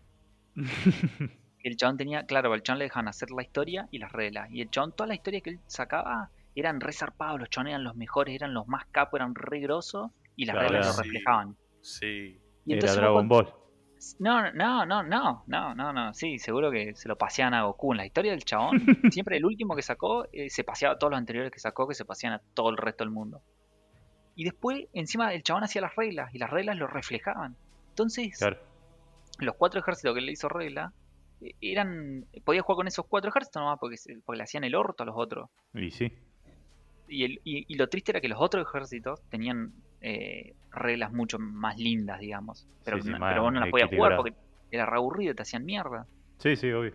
[1.64, 4.50] el chabón tenía, claro, al chabón le dejaban hacer la historia y las reglas.
[4.52, 7.84] Y el chabón, toda la historia que él sacaba eran re zarpados, los chabones eran
[7.84, 10.70] los mejores, eran los más capos, eran re grosos y las Claro.
[10.70, 11.58] reglas lo reflejaban.
[11.82, 12.06] Sí.
[12.66, 13.54] Y Era entonces vos Dragon Ball.
[14.20, 17.94] no, no, no, no, no, no, no, sí, seguro que se lo paseaban a Goku.
[17.94, 18.72] En la historia del chabón,
[19.12, 21.96] siempre el último que sacó eh, se paseaba a todos los anteriores que sacó, que
[21.96, 23.42] se paseaban a todo el resto del mundo.
[24.36, 27.56] Y después, encima, el chabón hacía las reglas y las reglas lo reflejaban.
[27.90, 28.58] Entonces, Claro.
[29.40, 30.92] los cuatro ejércitos que le hizo regla
[31.62, 32.26] eran.
[32.44, 35.16] Podía jugar con esos cuatro ejércitos nomás porque, porque le hacían el orto a los
[35.18, 35.50] otros.
[35.74, 36.12] Y sí.
[37.08, 41.38] Y, el, y, y lo triste era que los otros ejércitos tenían eh, reglas mucho
[41.40, 42.68] más lindas, digamos.
[42.84, 44.34] Pero, Sí, sí, pero vos no las podías jugar porque
[44.72, 46.08] era re aburrido, te hacían mierda.
[46.40, 46.94] Sí, sí, obvio.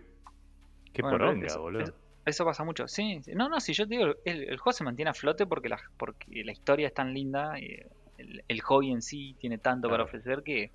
[0.91, 1.83] Qué Bueno, poronga, eso- boludo.
[1.83, 1.93] eso-
[2.25, 2.87] Eso pasa mucho.
[2.87, 3.31] Sí, sí.
[3.33, 5.79] no, no, si yo te digo, el, el juego se mantiene a flote porque la,
[5.97, 10.43] porque la historia es tan linda, el, el hobby en sí tiene tanto para ofrecer
[10.43, 10.71] que,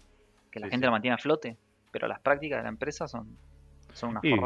[0.51, 1.57] que la Sí, gente lo mantiene a flote.
[1.93, 3.39] Pero las prácticas de la empresa son,
[3.95, 4.37] son una Y,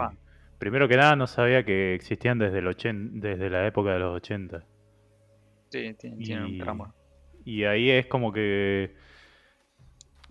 [0.58, 4.16] primero que nada, no sabía que existían desde, el ochen- desde la época de los
[4.16, 4.66] 80.
[5.70, 6.94] Sí, tienen, tienen un Y, tramo.
[7.44, 8.94] y ahí es como que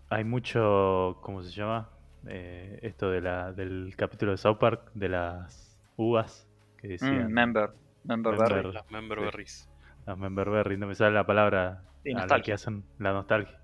[0.10, 1.89] hay mucho, ¿cómo se llama?
[2.27, 7.27] Eh, esto de la, del capítulo de South Park, de las uvas que decían.
[7.27, 8.38] Mm, member, member Member.
[8.38, 8.71] berry.
[8.73, 9.25] Las member Sí.
[9.25, 9.69] berries.
[10.06, 12.43] Las member berry, no me sale la palabra Sí, a la nostalgia.
[12.43, 13.60] que hacen la nostalgia.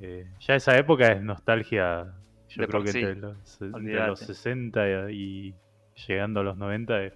[0.00, 2.14] Eh, ya esa época es nostalgia,
[2.56, 3.36] yo De creo que sí, entre los,
[3.72, 4.26] olvídate.
[4.26, 5.54] 60 y
[6.06, 7.12] llegando a los 90 eh,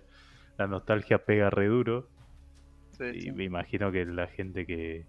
[0.59, 2.09] la nostalgia pega re duro
[2.92, 3.31] Sí, y sí.
[3.33, 5.07] me imagino que la gente que,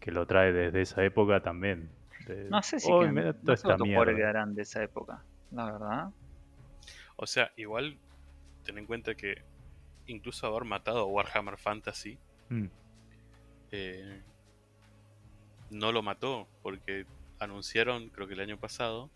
[0.00, 1.90] que lo trae desde esa época también.
[2.26, 4.20] de, No sé si "Oh, mira toda no sé esta cuántos jugadores mierda".
[4.22, 6.08] quedarán de esa época, la verdad.
[7.16, 8.00] O sea, igual
[8.64, 9.36] ten en cuenta que
[10.06, 12.20] incluso haber matado a Warhammer Fantasy
[12.50, 12.70] Mm,
[13.72, 14.22] eh,
[15.70, 17.06] no lo mató porque
[17.38, 19.10] anunciaron, creo que el año pasado,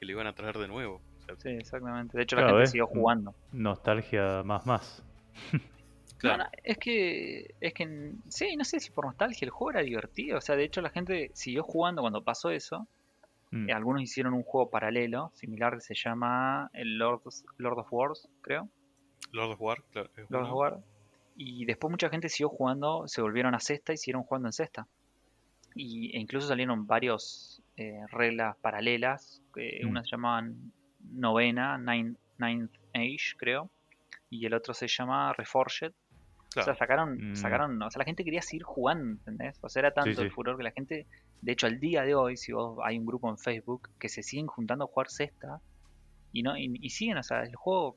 [0.00, 0.96] que lo iban a traer de nuevo.
[1.18, 2.16] O sea, Sí, exactamente.
[2.16, 3.34] De hecho, Claro, la gente siguió jugando.
[3.52, 5.02] nostalgia más más.
[6.18, 9.72] claro, No, no, es que, es que, sí, no sé si por nostalgia, el juego
[9.78, 10.38] era divertido.
[10.38, 12.86] O sea, de hecho, la gente siguió jugando cuando pasó eso.
[13.50, 17.20] Mm, Eh, algunos hicieron un juego paralelo, similar, que se llama el Lord,
[17.58, 18.68] Lord of Wars, creo.
[19.32, 20.52] Lord of War, claro, Lord of.
[20.54, 20.78] War.
[21.36, 24.86] Y después mucha gente siguió jugando, se volvieron a cesta y siguieron jugando en cesta.
[25.74, 29.42] Y, e incluso salieron varios eh, reglas paralelas.
[29.54, 29.88] que Mm.
[29.88, 30.72] Una se llamaban
[31.12, 33.70] Novena, Nine, Ninth Age, creo.
[34.28, 35.92] Y el otro se llama Reforged.
[36.56, 37.36] O sea, sacaron, Mm.
[37.36, 39.58] sacaron, o sea, la gente quería seguir jugando, ¿entendés?
[39.62, 41.06] O sea, era tanto Sí, el furor que la gente,
[41.42, 44.22] de hecho, al día de hoy, si vos hay un grupo en Facebook que se
[44.24, 45.60] siguen juntando a jugar cesta,
[46.32, 47.96] Y, no, y, y siguen, o sea, el juego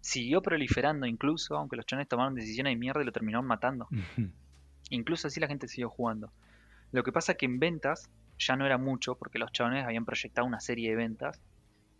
[0.00, 3.86] siguió proliferando incluso, aunque los chones tomaron decisiones de mierda y lo terminaron matando.
[4.90, 6.30] Incluso así la gente siguió jugando.
[6.92, 10.46] Lo que pasa que en ventas ya no era mucho porque los chones habían proyectado
[10.46, 11.40] una serie de ventas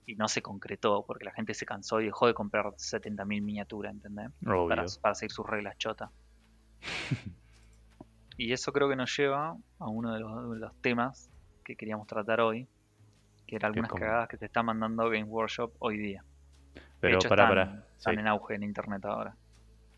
[0.07, 3.93] y no se concretó porque la gente se cansó y dejó de comprar 70.000 miniaturas,
[3.93, 4.31] ¿entendés?
[4.69, 6.11] Para, para seguir sus reglas chotas.
[8.37, 11.29] y eso creo que nos lleva a uno de los, de los temas
[11.65, 12.67] que queríamos tratar hoy,
[13.47, 16.25] que eran algunas como- cagadas que te está mandando Game Workshop hoy día.
[16.75, 17.87] De Pero hecho, para, están, para.
[17.97, 19.37] están en auge en internet ahora.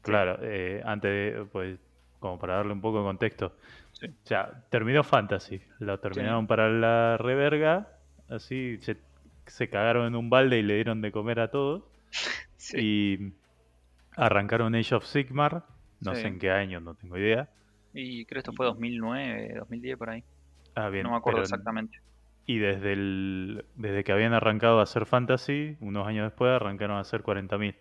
[0.03, 1.79] Claro, eh, antes de, pues,
[2.19, 3.57] como para darle un poco de contexto.
[4.01, 4.07] Sí.
[4.09, 5.61] O sea, terminó Fantasy.
[5.79, 7.89] Lo terminaron para la reverga.
[8.29, 8.97] Así se,
[9.47, 11.85] se cagaron en un balde y le dieron de comer a todos.
[12.57, 12.77] Sí.
[12.79, 13.33] Y
[14.17, 15.65] arrancaron Age of Sigmar.
[16.01, 17.49] No sé en qué año, no tengo idea.
[17.95, 20.23] Y creo que esto fue 2009, 2010 por ahí.
[20.75, 21.05] Ah, bien.
[21.05, 21.99] no me acuerdo pero- exactamente.
[22.47, 27.01] Y desde, el, desde que habían arrancado a hacer Fantasy, unos años después arrancaron a
[27.01, 27.75] hacer 40.000.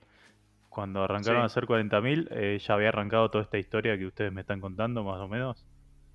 [0.70, 1.44] Cuando arrancaron Sí.
[1.44, 5.04] a hacer 40.000, eh, ya había arrancado toda esta historia que ustedes me están contando,
[5.04, 5.66] más o menos.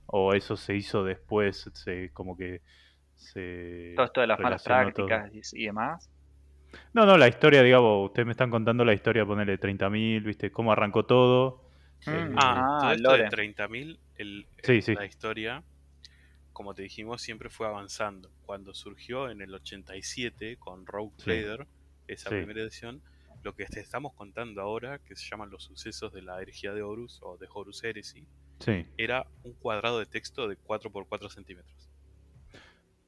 [0.06, 2.60] O eso se hizo después, se, como que
[3.14, 3.92] se...
[3.96, 4.74] Todo esto de las malas todo.
[4.74, 6.10] prácticas y, y demás.
[6.92, 10.50] No, no, la historia, digamos, ustedes me están contando la historia, ponerle 30.000, ¿viste?
[10.50, 11.68] Cómo arrancó todo.
[12.06, 12.10] Mm.
[12.10, 13.30] eh, Ah, Ah, todo el esto de lore.
[13.30, 15.62] 30.000, el- Sí, la historia,
[16.52, 18.30] como te dijimos, siempre fue avanzando.
[18.44, 21.24] Cuando surgió en el 87 con Rogue Sí.
[21.24, 21.66] Trader,
[22.08, 22.36] esa Sí.
[22.36, 23.02] primera edición,
[23.42, 26.82] lo que te estamos contando ahora, que se llaman los sucesos de la herejía de
[26.82, 28.26] Horus o de Horus Heresy,
[28.60, 28.86] Sí.
[28.96, 31.90] era un cuadrado de texto de 4 por 4 centímetros.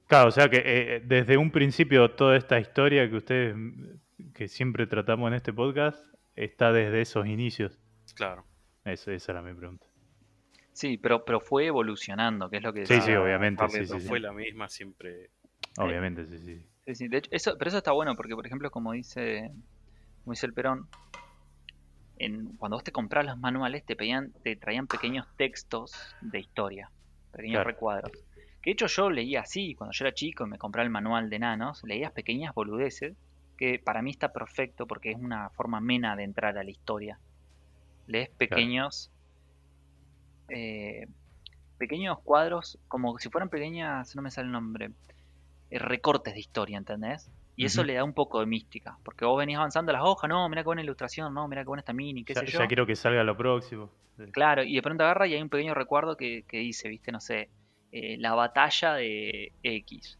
[0.06, 4.48] Claro, o sea que eh, desde un principio toda esta historia que ustedes, mm, que
[4.48, 6.04] siempre tratamos en este podcast,
[6.36, 7.78] está desde esos inicios.
[8.14, 8.44] Claro.
[8.84, 9.86] Eso, esa era mi pregunta.
[10.72, 14.20] Sí, pero, pero fue evolucionando, que es lo que Sí, sí, obviamente, Harley sí, fue
[14.20, 15.30] la misma siempre.
[15.78, 16.66] Obviamente, sí, sí.
[16.86, 19.50] Sí, sí, de hecho, eso, pero eso está bueno porque, por ejemplo, como dice,
[20.22, 20.86] como dice el Perón,
[22.16, 26.92] en, cuando vos te comprabas los manuales te pedían, te traían pequeños textos de historia,
[27.32, 27.70] pequeños Claro.
[27.70, 28.12] recuadros.
[28.62, 31.30] Que de hecho yo leía así, cuando yo era chico y me compraba el manual
[31.30, 33.16] de nanos, leías pequeñas boludeces,
[33.56, 37.20] que para mí está perfecto porque es una forma amena de entrar a la historia.
[38.06, 39.12] Lees pequeños,
[40.48, 41.06] eh,
[41.78, 44.92] pequeños cuadros, como si fueran pequeñas, no me sale el nombre,
[45.70, 47.30] eh, recortes de historia, ¿entendés?
[47.56, 50.46] Y eso le da un poco de mística, porque vos venís avanzando las hojas, no,
[50.48, 52.58] mira qué buena ilustración, no, mira qué buena esta mini, qué Ya, sé yo.
[52.58, 53.90] ya quiero que salga lo próximo.
[54.32, 57.20] Claro, y de pronto agarra y hay un pequeño recuerdo que, que dice, viste, no
[57.20, 57.48] sé,
[57.92, 60.18] eh, la batalla de X.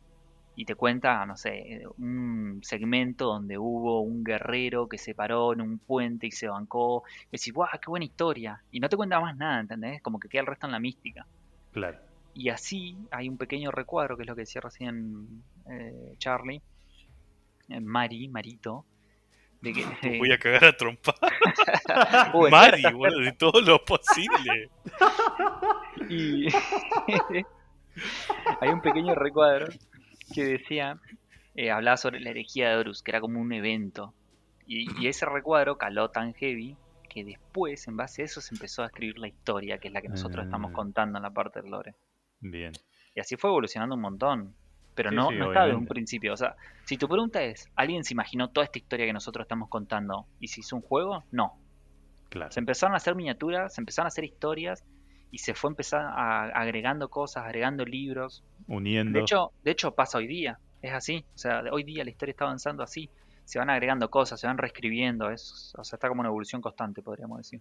[0.58, 5.60] Y te cuenta, no sé, un segmento donde hubo un guerrero que se paró en
[5.60, 7.04] un puente y se bancó.
[7.30, 8.62] Y decís, guau, qué buena historia.
[8.70, 10.00] Y no te cuenta más nada, ¿entendés?
[10.00, 11.26] Como que queda el resto en la mística.
[11.72, 11.98] Claro.
[12.32, 16.62] Y así hay un pequeño recuadro, que es lo que decía recién eh, Charlie,
[17.68, 18.84] Mari, Marito,
[19.60, 19.84] de que...
[20.02, 21.14] Te voy a cagar a trompar.
[22.50, 24.70] Mari, boludo, de todo lo posible.
[26.08, 26.46] Y
[28.60, 29.66] hay un pequeño recuadro
[30.34, 31.00] que decía,
[31.54, 34.14] eh, hablaba sobre la herejía de Horus, que era como un evento.
[34.66, 36.76] Y, y ese recuadro caló tan heavy
[37.08, 40.02] que después, en base a eso, se empezó a escribir la historia, que es la
[40.02, 40.74] que nosotros estamos Ah.
[40.74, 41.94] contando en la parte del lore.
[42.40, 42.72] Bien.
[43.14, 44.54] Y así fue evolucionando un montón.
[44.96, 46.32] Pero Sí, no, sí, no estaba desde un principio.
[46.32, 49.68] O sea, si tu pregunta es, ¿alguien se imaginó toda esta historia que nosotros estamos
[49.68, 51.22] contando y se hizo un juego?
[51.30, 51.58] No.
[52.30, 52.50] Claro.
[52.50, 54.82] Se empezaron a hacer miniaturas, se empezaron a hacer historias
[55.30, 58.42] y se fue empezar a, agregando cosas, agregando libros.
[58.66, 59.12] Uniendo.
[59.12, 61.24] De hecho, de hecho pasa hoy día, es así.
[61.34, 63.08] O sea, de- hoy día la historia está avanzando así.
[63.44, 65.30] Se van agregando cosas, se van reescribiendo.
[65.30, 67.60] Es, o sea, está como una evolución constante, podríamos decir.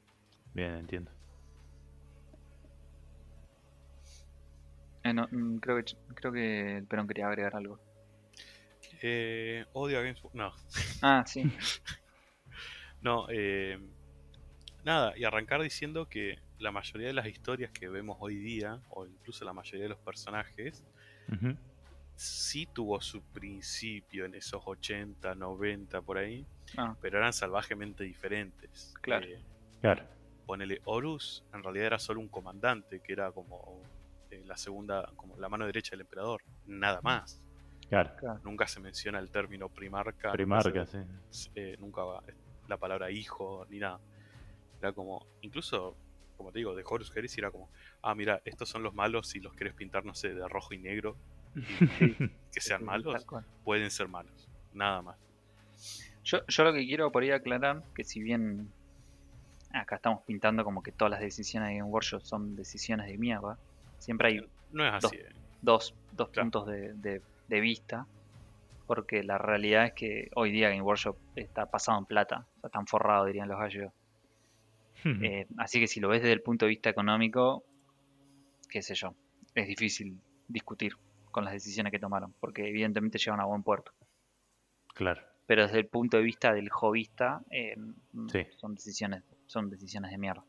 [0.53, 1.11] Bien, entiendo.
[5.05, 7.79] Eh, no, mm, creo, que, creo que el Perón quería agregar algo.
[9.03, 10.19] Eh, odio a Games.
[10.33, 10.51] No,
[11.03, 11.43] Ah, sí.
[13.01, 13.79] no, eh,
[14.83, 19.05] nada, y arrancar diciendo que la mayoría de las historias que vemos hoy día, o
[19.05, 20.83] incluso la mayoría de los personajes,
[22.15, 26.47] sí tuvo su principio en esos 80, 90 por ahí,
[26.77, 28.93] Ah, pero eran salvajemente diferentes.
[29.01, 29.27] Claro.
[29.27, 29.39] Eh,
[29.81, 30.03] Claro.
[30.47, 33.83] ponele Horus, en realidad era solo un comandante, que era como
[34.35, 37.41] eh, la segunda, como la mano derecha del emperador, nada más.
[37.89, 38.11] Claro.
[38.43, 40.31] Nunca se menciona el término primarca.
[40.31, 41.49] Primarca, se- sí.
[41.55, 42.23] eh, nunca va
[42.67, 43.99] la palabra hijo ni nada.
[44.79, 45.95] Era como, incluso,
[46.35, 47.69] como te digo, de Horus Heresy era como,
[48.01, 50.79] ah, mira, estos son los malos, si los querés pintar, no sé, de rojo y
[50.79, 51.15] negro,
[52.51, 53.25] que sean malos,
[53.63, 54.47] pueden ser malos.
[54.73, 55.17] Nada más.
[56.23, 58.71] Yo, yo lo que quiero por ahí aclarar, que si bien
[59.71, 63.57] acá estamos pintando como que todas las decisiones de Game Workshop son decisiones de mierda,
[64.05, 64.41] siempre hay
[64.71, 65.15] No es así.
[65.17, 65.29] eh.
[65.61, 66.45] dos, dos Claro.
[66.45, 68.07] puntos de, de- de vista.
[68.87, 72.85] Porque la realidad es que hoy día Game Workshop está pasado en plata, sea, están
[72.85, 73.93] forrado, dirían los gallegos.
[75.03, 77.63] Eh, así que si lo ves desde el punto de vista económico,
[78.69, 79.13] qué sé yo,
[79.55, 80.93] es difícil discutir
[81.31, 83.91] con las decisiones que tomaron, porque evidentemente llegan a buen puerto.
[84.93, 85.21] Claro.
[85.47, 87.75] Pero desde el punto de vista del hobbyista, eh,
[88.31, 88.45] Sí.
[88.57, 90.43] son decisiones, son decisiones de mierda.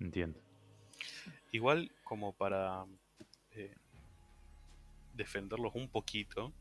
[0.00, 0.38] Entiendo.
[1.52, 2.84] Igual como para
[3.50, 3.74] eh,
[5.14, 6.52] defenderlos un poquito,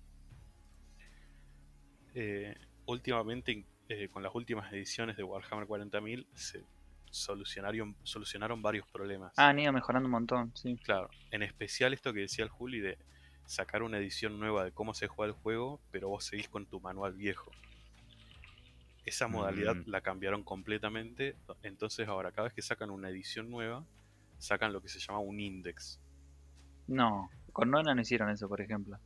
[2.13, 6.63] eh, últimamente eh, con las últimas ediciones de Warhammer 40.000 se
[7.09, 9.33] solucionaron, solucionaron varios problemas.
[9.37, 10.77] Ah, han ido mejorando un montón, sí.
[10.83, 12.97] Claro, en especial esto que decía el Juli de
[13.45, 16.79] sacar una edición nueva de cómo se juega el juego, pero vos seguís con tu
[16.79, 17.51] manual viejo.
[19.05, 19.89] Esa modalidad Mm.
[19.89, 23.85] la cambiaron completamente, entonces ahora cada vez que sacan una edición nueva,
[24.41, 26.01] sacan lo que se llama un index.
[26.87, 28.97] No, con Nona no hicieron eso, por ejemplo.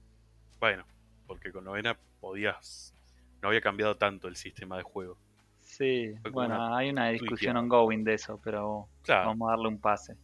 [0.60, 0.86] Bueno,
[1.28, 2.94] porque con novena podías.
[3.42, 5.18] No había cambiado tanto el sistema de juego.
[5.60, 9.80] Sí, bueno, una hay una discusión ongoing de eso, pero Claro, vamos a darle un
[9.80, 10.16] pase.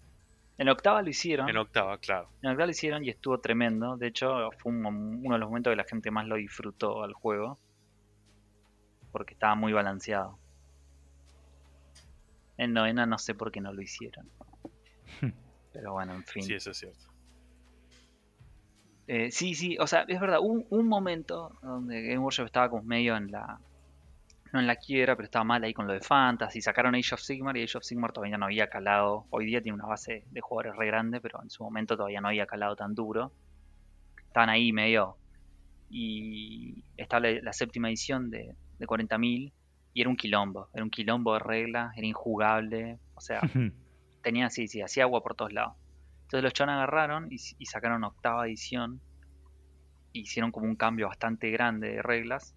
[0.57, 2.30] En octava lo hicieron, en octava, claro.
[2.41, 3.97] en octava lo hicieron y estuvo tremendo.
[3.97, 7.14] De hecho, fue un uno de los momentos que la gente más lo disfrutó al
[7.14, 7.59] juego.
[9.12, 10.38] Porque estaba muy balanceado.
[12.57, 14.30] En novena no sé por qué no lo hicieron.
[15.74, 16.43] Pero bueno, en fin.
[16.43, 17.07] Sí, eso es cierto.
[19.07, 22.84] Eh, sí, sí, o sea, es verdad, un, un momento donde Game Workshop estaba como
[22.84, 23.59] medio en la.
[24.53, 26.61] No en la quiebra, pero estaba mal ahí con lo de Fantasy.
[26.61, 29.26] Sacaron Age of Sigmar y Age of Sigmar todavía no había calado.
[29.30, 32.28] Hoy día tiene una base de jugadores re grande, pero en su momento todavía no
[32.28, 33.32] había calado tan duro.
[34.28, 35.15] Estaban ahí medio.
[35.89, 39.53] Y estaba la, la séptima edición de, de 40.000
[39.93, 40.69] y era un quilombo.
[40.74, 42.99] Era un quilombo de reglas, era injugable.
[43.15, 43.39] O sea,
[44.22, 45.76] tenía, sí, sí, hacía agua por todos lados.
[46.24, 49.01] Entonces los chavos agarraron y, sacaron octava edición.
[50.13, 52.55] Hicieron como un cambio bastante grande de reglas.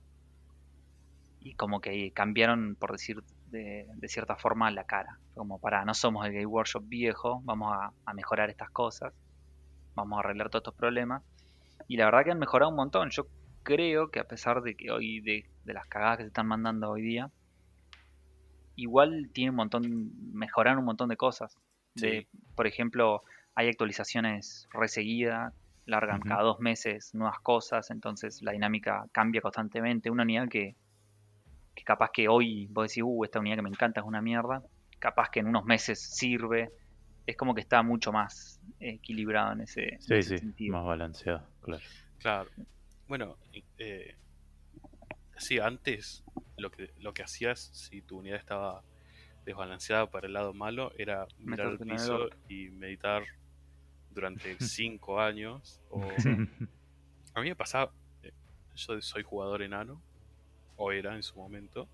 [1.41, 5.19] Y como que cambiaron, por decir de, cierta forma, la cara.
[5.35, 9.13] Como para, no somos el Game Workshop viejo, vamos a, a mejorar estas cosas.
[9.95, 11.23] Vamos a arreglar todos estos problemas.
[11.89, 13.11] Y la verdad que han mejorado un montón.
[13.11, 13.27] Yo
[13.65, 16.91] creo que a pesar de que hoy, de, de las cagadas que se están mandando
[16.91, 17.31] hoy día,
[18.77, 21.57] igual tiene un montón, mejoraron un montón de cosas.
[21.95, 22.39] De, Sí.
[22.57, 23.23] Por ejemplo,
[23.55, 25.53] hay actualizaciones reseguidas,
[25.87, 30.11] largan cada dos meses nuevas cosas, entonces la dinámica cambia constantemente.
[30.11, 30.75] Una unidad que,
[31.75, 34.63] que capaz que hoy vos decís, uh, esta unidad que me encanta es una mierda,
[34.99, 36.71] capaz que en unos meses sirve.
[37.27, 40.73] Es como que está mucho más equilibrado en ese, en Sí, ese sí, sentido.
[40.77, 41.83] más balanceado, claro.
[42.19, 42.51] Claro.
[43.09, 43.37] Bueno,
[43.79, 44.15] eh,
[45.39, 46.25] sí, antes
[46.57, 48.83] lo que, lo que hacías si tu unidad estaba
[49.45, 53.25] desbalanceada para el lado malo era mirar al piso y meditar
[54.11, 55.81] durante cinco años.
[55.91, 56.17] O...
[57.35, 58.33] A mí me pasaba, eh,
[58.75, 60.03] yo soy jugador enano,
[60.77, 61.89] o era en su momento.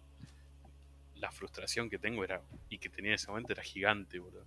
[1.14, 4.44] La frustración que tengo era, y que tenía en ese momento era gigante, boludo.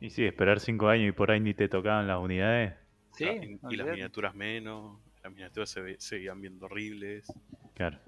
[0.00, 2.74] y sí, esperar cinco años y por ahí ni te tocaban las unidades.
[3.12, 7.26] Sí, y- y las miniaturas menos, las miniaturas se ve- seguían viendo horribles.
[7.74, 7.98] Claro.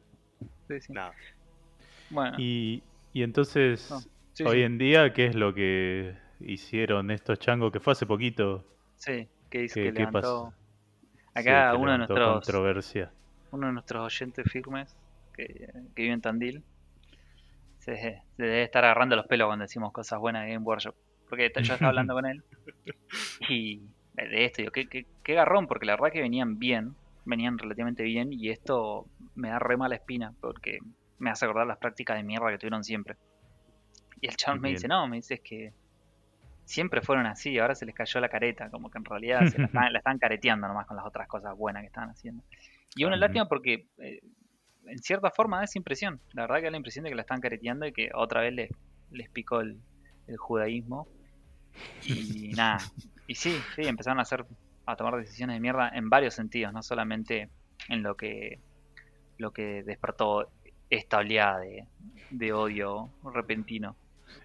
[0.68, 0.92] Sí, sí.
[0.92, 1.14] Nada,
[2.08, 4.00] Bueno, Y, y entonces, No,
[4.34, 4.62] sí, hoy sí.
[4.62, 8.64] en día, ¿qué es lo que hicieron estos changos que fue hace poquito?
[8.96, 10.54] Sí, que hizo ¿Qué, que qué levantó.
[11.34, 13.12] Acá que uno de nuestros controversia.
[13.50, 14.96] uno de nuestros oyentes firmes
[15.34, 15.46] que,
[15.94, 16.64] que vive en Tandil
[17.78, 20.94] se, se debe estar agarrando los pelos cuando decimos cosas buenas de Game Workshop.
[21.28, 22.42] Porque yo estaba hablando con él
[23.48, 23.80] y
[24.12, 27.58] de de esto, digo, qué, qué, qué garrón, porque la verdad que venían bien, venían
[27.58, 30.78] relativamente bien y esto me da re mala espina porque
[31.18, 33.16] me hace acordar las prácticas de mierda que tuvieron siempre.
[34.20, 35.72] Y el chaval me dice, no, me dice es que
[36.64, 39.66] siempre fueron así, ahora se les cayó la careta, como que en realidad se la,
[39.66, 42.42] están, la están careteando nomás con las otras cosas buenas que estaban haciendo.
[42.94, 44.20] Y una lástima porque eh,
[44.86, 46.20] en cierta forma da esa impresión.
[46.32, 48.52] La verdad que da la impresión de que la están careteando y que otra vez
[48.52, 48.70] les,
[49.10, 49.80] les picó el,
[50.26, 51.08] el judaísmo.
[52.04, 52.78] Y nada.
[53.26, 54.44] Y sí, sí, empezaron a hacer,
[54.86, 57.48] a tomar decisiones de mierda en varios sentidos, no solamente
[57.88, 58.58] en lo que
[59.38, 60.48] lo que despertó
[60.90, 61.84] esta oleada de,
[62.30, 63.96] de odio repentino.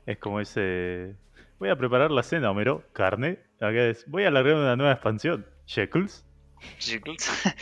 [0.05, 1.15] Es como ese...
[1.59, 2.83] Voy a preparar la cena, Homero.
[2.93, 3.39] Carne.
[3.57, 4.09] Acá es...
[4.09, 5.45] Voy a alargar una nueva expansión.
[5.65, 6.25] Shekels.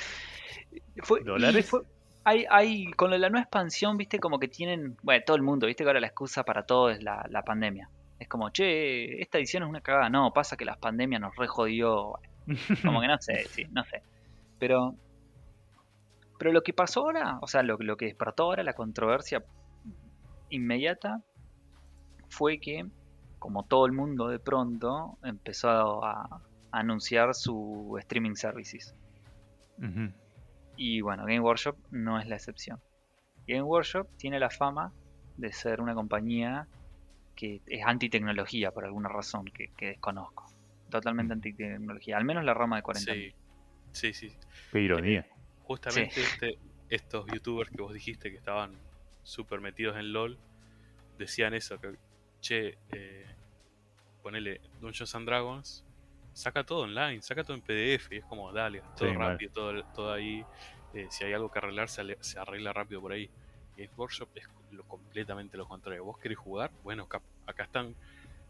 [1.04, 1.70] Fue- y ¿Dólares?
[1.70, 1.82] fue-
[2.24, 5.44] hay, hay, con lo de la nueva expansión, viste, como que tienen, bueno, todo el
[5.44, 7.90] mundo, viste que ahora la excusa para todo es la, la pandemia.
[8.18, 10.10] Es como, che, esta edición es una cagada.
[10.10, 12.14] No, pasa que la pandemia nos re jodió.
[12.84, 14.02] Como que no sé, sí, no sé.
[14.60, 14.96] Pero,
[16.38, 19.44] pero lo que pasó ahora, o sea, lo, lo que despertó ahora la controversia
[20.50, 21.22] inmediata
[22.30, 22.86] fue que,
[23.40, 26.42] como todo el mundo de pronto, empezó a, a
[26.72, 28.94] anunciar su streaming services.
[30.78, 32.80] Y bueno, Game Workshop no es la excepción.
[33.48, 34.92] Game Workshop tiene la fama
[35.38, 36.68] de ser una compañía
[37.36, 40.55] que es anti-tecnología por alguna razón que, que desconozco.
[40.98, 43.32] Totalmente anti-tecnología, al menos la rama de 40 Sí,
[43.92, 44.38] sí, sí.
[44.72, 45.26] Qué ironía.
[45.62, 48.80] Justamente este- estos youtubers que vos dijiste que estaban
[49.24, 50.40] súper metidos en LOL
[51.18, 51.96] decían eso, que
[52.42, 53.36] che, eh,
[54.22, 55.86] ponele Dungeons and Dragons,
[56.34, 59.84] saca todo online, saca todo en PDF y es como, dale, todo Sí, rápido, todo,
[59.94, 60.48] todo ahí,
[60.94, 63.32] eh, si hay algo que arreglar se, se arregla rápido por ahí.
[63.76, 66.06] Games Workshop es lo, completamente lo contrario.
[66.06, 66.74] ¿Vos querés jugar?
[66.84, 67.98] Bueno, acá, acá están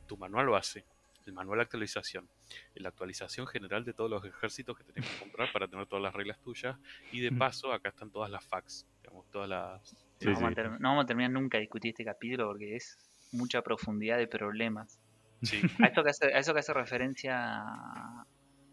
[0.06, 0.88] tu manual base,
[1.26, 2.28] el manual de actualización,
[2.76, 6.14] la actualización general de todos los ejércitos que tenés que comprar para tener todas las
[6.14, 6.78] reglas tuyas
[7.12, 9.96] y de paso acá están todas las facts, digamos, todas las...
[10.20, 10.56] Sí, no, vamos a sí.
[10.56, 12.98] ter- no vamos a terminar nunca de discutir este capítulo porque es
[13.32, 15.00] mucha profundidad de problemas.
[15.42, 17.64] Sí, A eso que hace, a eso que hace referencia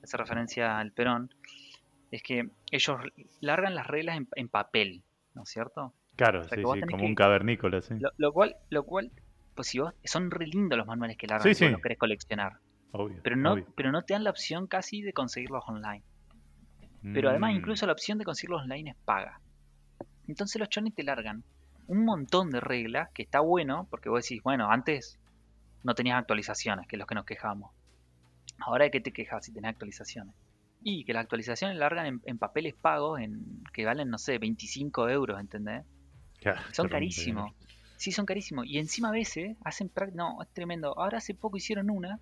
[0.02, 1.30] hace referencia al Perón
[2.10, 2.96] es que ellos
[3.40, 5.02] largan las reglas en, en papel,
[5.34, 5.94] ¿no es cierto?
[6.16, 7.94] Claro, sea, sí, sí, como que- un cavernícola, sí.
[7.98, 9.10] Lo, lo cual, lo cual,
[9.54, 11.72] pues si vos, son re lindos los manuales que largan Sí, si vos sí.
[11.72, 12.52] los querés coleccionar,
[12.92, 13.20] Obvio.
[13.22, 13.66] pero no, obvio.
[13.76, 16.02] pero no te dan la opción casi de conseguirlos online.
[17.12, 17.56] Pero además Mm.
[17.56, 19.40] incluso la opción de conseguirlos online es paga.
[20.28, 21.42] Entonces los chones te largan
[21.88, 25.18] un montón de reglas que está bueno, porque vos decís, bueno, antes
[25.82, 27.72] no tenías actualizaciones, que es lo que nos quejamos.
[28.58, 30.34] Ahora de qué te quejas si tenés actualizaciones.
[30.84, 35.08] Y que las actualizaciones largan en, en papeles pagos en que valen, no sé, 25
[35.08, 35.84] euros, ¿entendés?
[36.72, 37.52] Son carísimos.
[38.02, 38.66] Sí, son carísimos.
[38.66, 40.98] Y encima a veces hacen No, es tremendo.
[40.98, 42.18] Ahora hace poco hicieron una.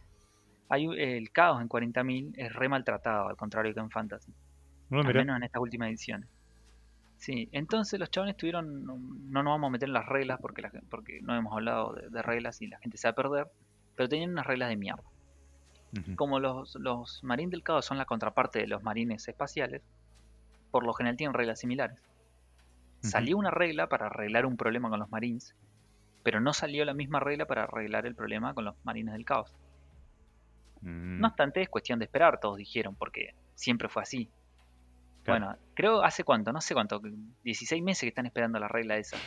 [0.69, 4.31] Hay, el caos en 40.000 es re maltratado, al contrario que en Fantasy.
[4.91, 6.29] No, al menos en estas últimas ediciones.
[7.17, 8.85] Sí, entonces los chavales tuvieron.
[8.85, 11.95] No, no nos vamos a meter en las reglas porque, la porque no hemos hablado
[11.95, 13.47] de, de reglas y la gente se va a perder.
[13.97, 15.05] Pero tenían unas reglas de mierda.
[16.15, 19.81] Como los, los marines del caos son la contraparte de los marines espaciales,
[20.71, 21.99] por lo general tienen reglas similares.
[22.99, 23.09] Ujú.
[23.09, 25.57] Salió una regla para arreglar un problema con los marines,
[26.23, 29.55] pero no salió la misma regla para arreglar el problema con los marines del caos.
[30.83, 31.21] Mm.
[31.21, 34.31] No obstante, es cuestión de esperar, todos dijeron, porque siempre fue así.
[35.25, 35.47] Claro.
[35.47, 37.01] Bueno, creo hace cuánto, no sé cuánto,
[37.45, 39.19] 16 meses que están esperando la regla esa.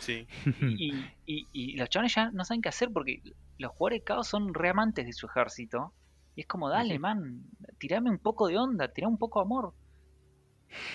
[0.00, 0.26] sí,
[0.60, 0.92] Y,
[1.24, 3.22] y- y los chavales ya no saben qué hacer porque
[3.56, 5.94] los jugadores de caos son re amantes de su ejército.
[6.36, 6.98] Y es como, dale, sí.
[6.98, 7.42] man,
[7.78, 9.72] tirame un poco de onda, tirame un poco de amor.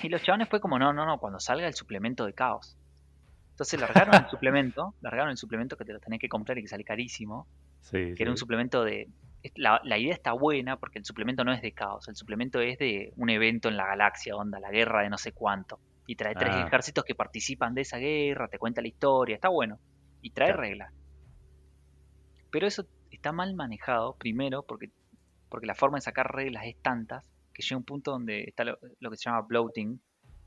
[0.03, 2.77] Y los chavales fue como, no, no, no, cuando salga el suplemento de caos.
[3.53, 6.67] Entonces largaron el suplemento, largaron el suplemento que te lo tenés que comprar y que
[6.67, 7.47] sale carísimo,
[7.81, 9.09] Sí, que era un suplemento de...
[9.55, 12.77] La, la idea está buena porque el suplemento no es de caos, el suplemento es
[12.79, 15.79] de un evento en la galaxia, onda, la guerra de no sé cuánto.
[16.07, 16.65] Y trae tres Ah.
[16.67, 19.79] ejércitos que participan de esa guerra, te cuenta la historia, está bueno.
[20.21, 20.61] Y trae Claro.
[20.61, 20.93] reglas.
[22.51, 24.89] Pero eso está mal manejado, primero, porque,
[25.49, 28.77] porque la forma de sacar reglas es tantas que llega un punto donde está lo,
[28.99, 30.01] lo que se llama bloating.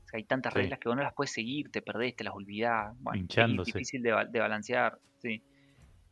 [0.07, 0.59] O sea, hay tantas Sí.
[0.59, 2.95] reglas que vos no las puedes seguir, te perdés, te las olvidás.
[3.01, 5.43] Bueno, es difícil de balancear, sí.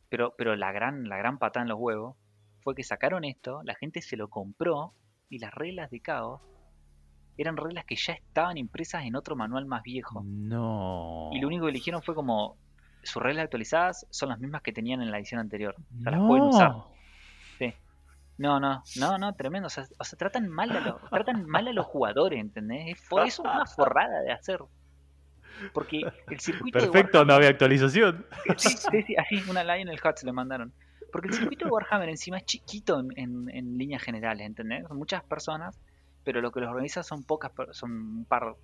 [0.10, 2.18] Pero, pero la gran, la gran patada en los huevos
[2.62, 4.94] fue que sacaron esto, la gente se lo compró
[5.30, 6.42] y las reglas de caos
[7.38, 10.22] eran reglas que ya estaban impresas en otro manual más viejo.
[10.26, 11.30] No.
[11.34, 12.58] Y lo único que eligieron fue como
[13.04, 15.76] sus reglas actualizadas son las mismas que tenían en la edición anterior.
[15.78, 16.74] O sea, las pueden usar.
[18.38, 18.60] No.
[18.60, 19.68] No, no, no, tremendo.
[19.68, 22.98] O sea, o sea, tratan mal a los, tratan mal a los jugadores, ¿entendés?
[22.98, 24.60] Es por eso una forrada de hacer.
[25.74, 28.26] Porque el circuito de Perfecto, no había actualización.
[28.58, 30.74] Sí, sí, sí, así, una line en el Huts le mandaron.
[31.14, 34.86] Porque el circuito de Warhammer encima es chiquito en, en- en líneas generales, ¿entendés?
[34.86, 35.80] Son muchas personas,
[36.26, 38.56] pero lo que los organiza son pocas, son un par.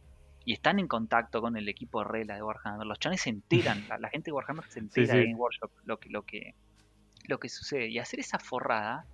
[0.44, 2.86] Y están en contacto con el equipo de reglas de Warhammer.
[2.86, 5.20] Los chones se enteran, la, la gente de Warhammer se entera sí.
[5.20, 6.56] Game Workshop lo que, lo que,
[7.28, 7.88] lo que sucede.
[7.88, 9.06] Y hacer esa forrada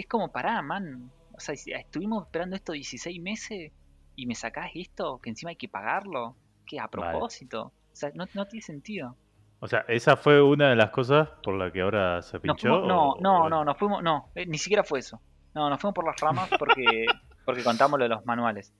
[0.00, 1.10] es como, pará, man.
[1.34, 3.72] O sea, estuvimos esperando esto 16 meses
[4.16, 6.36] y me sacás esto, que encima hay que pagarlo.
[6.66, 7.10] que ¿A Vale.
[7.10, 7.72] propósito?
[7.92, 9.16] O sea, no, no tiene sentido.
[9.58, 12.68] O sea, esa fue una de las cosas por la que ahora se pinchó.
[12.68, 15.20] fuimos- no, o- no, o- no, nos fuimos, no, eh, ni siquiera fue eso.
[15.54, 17.06] No, nos fuimos por las ramas porque,
[17.44, 18.72] porque contamos lo de los manuales.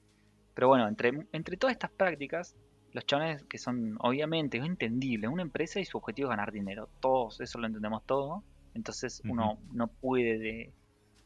[0.54, 2.54] Pero bueno, entre, entre todas estas prácticas,
[2.92, 6.88] los chones que son, obviamente, es entendible, una empresa y su objetivo es ganar dinero.
[7.00, 8.44] Todos, eso lo entendemos todo.
[8.74, 10.72] Entonces uno no puede, de-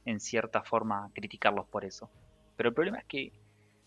[0.04, 2.10] en cierta forma, criticarlos por eso.
[2.56, 3.32] Pero el problema es que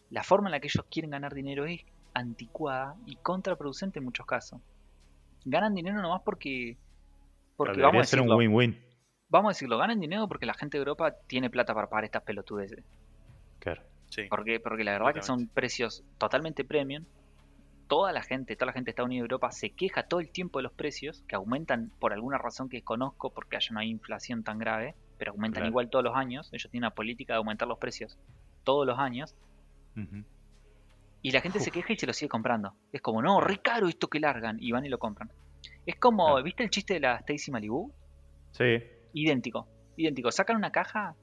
[0.09, 1.81] la forma en la que ellos quieren ganar dinero es
[2.13, 4.61] anticuada y contraproducente en muchos casos.
[5.45, 6.77] Ganan dinero nomás porque...
[7.55, 8.79] Porque vamos a ser un decirlo, win-win.
[9.29, 12.23] vamos a decirlo, ganan dinero porque la gente de Europa tiene plata para pagar estas
[12.23, 12.83] pelotudeces.
[13.59, 13.81] Claro.
[14.09, 14.23] sí.
[14.29, 17.05] Porque, porque la verdad que son precios totalmente premium.
[17.87, 20.29] Toda la gente, toda la gente de Estados Unidos y Europa se queja todo el
[20.29, 23.89] tiempo de los precios, que aumentan por alguna razón que desconozco, porque allá no hay
[23.89, 25.69] inflación tan grave, pero aumentan Claro.
[25.69, 26.49] igual todos los años.
[26.53, 28.17] Ellos tienen una política de aumentar los precios
[28.63, 29.35] todos los años.
[31.21, 32.73] Y la gente se queja y se lo sigue comprando.
[32.91, 34.57] Es como, no, re caro esto que largan.
[34.61, 35.31] Y van y lo compran.
[35.85, 36.43] Es como, Claro.
[36.43, 37.91] ¿viste el chiste de la Stacy Malibu?
[38.51, 38.83] Sí.
[39.13, 40.31] Idéntico, idéntico.
[40.31, 41.15] Sacan una caja.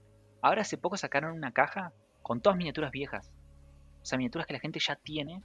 [0.42, 1.92] Ahora hace poco sacaron una caja
[2.22, 3.30] con todas miniaturas viejas.
[4.02, 5.42] O sea, miniaturas que la gente ya tiene.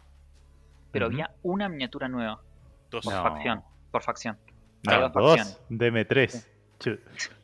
[0.92, 2.42] Pero había una miniatura nueva.
[2.90, 3.06] Dos.
[3.06, 3.24] Por No.
[3.24, 3.64] facción.
[3.92, 4.38] Por facción.
[4.84, 5.38] No, dos dos.
[5.38, 5.62] facciones.
[5.70, 6.48] DM3.
[6.80, 6.98] Chu.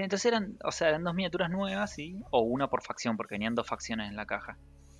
[0.00, 2.16] Entonces eran, o sea, eran dos miniaturas nuevas, ¿sí?
[2.30, 4.56] O una por facción, porque venían dos facciones en la caja.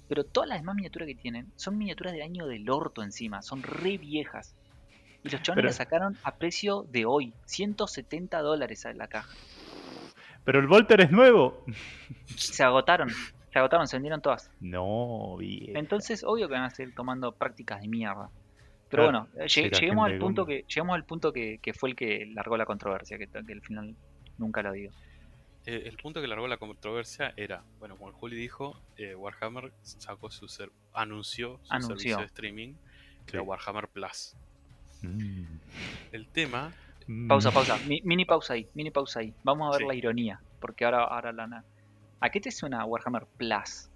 [0.08, 3.62] Pero todas las demás miniaturas que tienen son miniaturas del año del orto encima, son
[3.62, 4.54] re viejas.
[5.24, 9.34] Y los Pero- las sacaron a precio de hoy, 170 dólares la caja.
[10.44, 11.64] Pero el Volter es nuevo.
[12.36, 14.50] Se agotaron, se agotaron, se vendieron todas.
[14.60, 15.76] No, bien.
[15.76, 18.28] Entonces, obvio que van a seguir tomando prácticas de mierda.
[18.90, 22.26] Pero Claro, bueno, la lleguemos al punto que al punto que, que fue el que
[22.34, 23.94] largó la controversia, que, que al final
[24.42, 24.92] nunca lo digo.
[25.64, 29.72] Eh, el punto que largó la controversia era, bueno, como el Juli dijo, eh, Warhammer
[29.82, 31.96] sacó su ser anunció su Anunció.
[31.96, 32.74] servicio de streaming,
[33.26, 33.42] que era.
[33.42, 34.34] Warhammer Plus.
[35.02, 35.44] Mm.
[36.12, 36.72] El tema,
[37.06, 37.26] Mm.
[37.28, 37.78] Pausa, pausa.
[37.88, 39.34] Mi- mini pausa ahí, mini pausa ahí.
[39.42, 39.88] Vamos a ver Sí.
[39.88, 40.40] la ironía.
[40.60, 41.64] Porque ahora, ahora la.
[42.20, 43.88] ¿A qué te suena Warhammer Plus?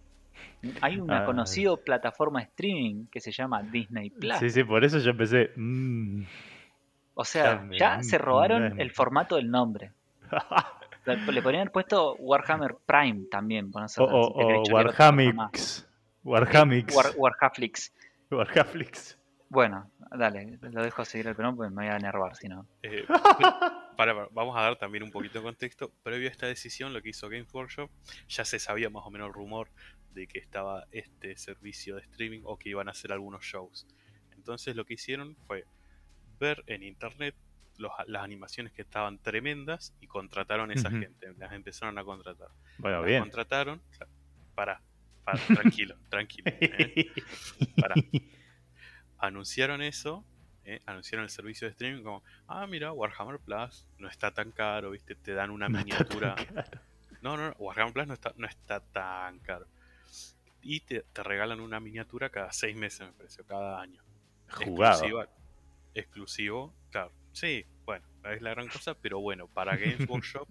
[0.80, 1.24] Hay una Ah.
[1.24, 4.38] conocida plataforma de streaming que se llama Disney Plus.
[4.38, 5.50] Sí, sí, por eso yo empecé.
[5.56, 6.22] mm.
[7.14, 8.80] O sea, Ya me- ya se robaron mm.
[8.80, 9.92] el formato del nombre.
[11.04, 13.70] Le, podrían haber puesto Warhammer Prime también.
[13.74, 14.62] o o, o.
[14.72, 15.86] Warhamix.
[16.24, 16.94] Warhamix.
[16.96, 17.92] War, Warhaflix.
[19.48, 22.66] Bueno, dale, lo dejo seguir el pelón porque me voy a enervar si no.
[22.82, 23.04] eh,
[23.96, 25.92] para, para- vamos a dar también un poquito de contexto.
[26.02, 27.88] Previo a esta decisión, lo que hizo Games Workshop,
[28.28, 29.68] ya se sabía más o menos el rumor
[30.14, 33.86] de que estaba este servicio de streaming o que iban a hacer algunos shows.
[34.34, 35.64] Entonces lo que hicieron fue
[36.40, 37.36] ver en internet
[37.78, 41.32] los- las animaciones que estaban tremendas y contrataron a esa gente.
[41.38, 42.48] Las empezaron a contratar.
[42.78, 43.20] Bueno, Las bien.
[43.20, 43.82] contrataron.
[44.54, 44.80] Para,
[45.24, 45.38] para,
[45.82, 46.44] tranquilo, tranquilo.
[46.60, 47.12] ¿eh?
[47.80, 47.94] Pará.
[49.18, 50.24] Anunciaron eso,
[50.64, 50.80] ¿eh?
[50.86, 55.14] anunciaron el servicio de streaming como, ah, mira, Warhammer Plus no está tan caro, ¿viste?
[55.14, 56.36] Te dan una No miniatura.
[57.22, 59.66] No, no, no, Warhammer Plus no está, no está tan caro.
[60.60, 64.02] Y te, te regalan una miniatura cada seis meses, me parece, o cada año.
[64.50, 64.92] Jugado.
[65.04, 65.28] Exclusiva,
[65.94, 67.12] exclusivo, claro.
[67.36, 70.48] Sí, bueno, no es la gran cosa, pero bueno, para Games Workshop,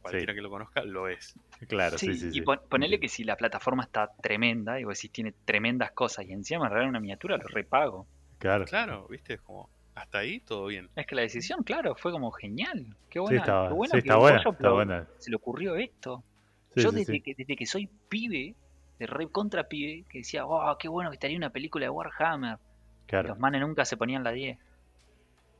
[0.00, 1.34] cualquiera que lo conozca, lo es.
[1.68, 4.96] Claro, sí, Sí, sí, y pon- ponele que si la plataforma está tremenda y vos
[4.96, 8.06] decís tiene tremendas cosas y encima me regalan una miniatura, lo repago.
[8.38, 8.64] Claro.
[8.64, 9.34] Claro, ¿viste?
[9.34, 10.88] Es como, hasta ahí todo bien.
[10.96, 12.96] Es que la decisión, claro, fue como genial.
[13.10, 14.36] Qué Sí, buena, está, qué bueno sí, que está buena.
[14.38, 15.08] Workshop Está lo- buena.
[15.18, 16.24] se le ocurrió esto.
[16.74, 17.20] Sí, Yo sí, desde, sí.
[17.20, 18.54] Que, desde que soy pibe,
[18.98, 22.56] de re contra pibe, que decía, oh, qué bueno que estaría una película de Warhammer.
[23.06, 23.28] Claro.
[23.28, 24.58] los manes nunca se ponían la 10.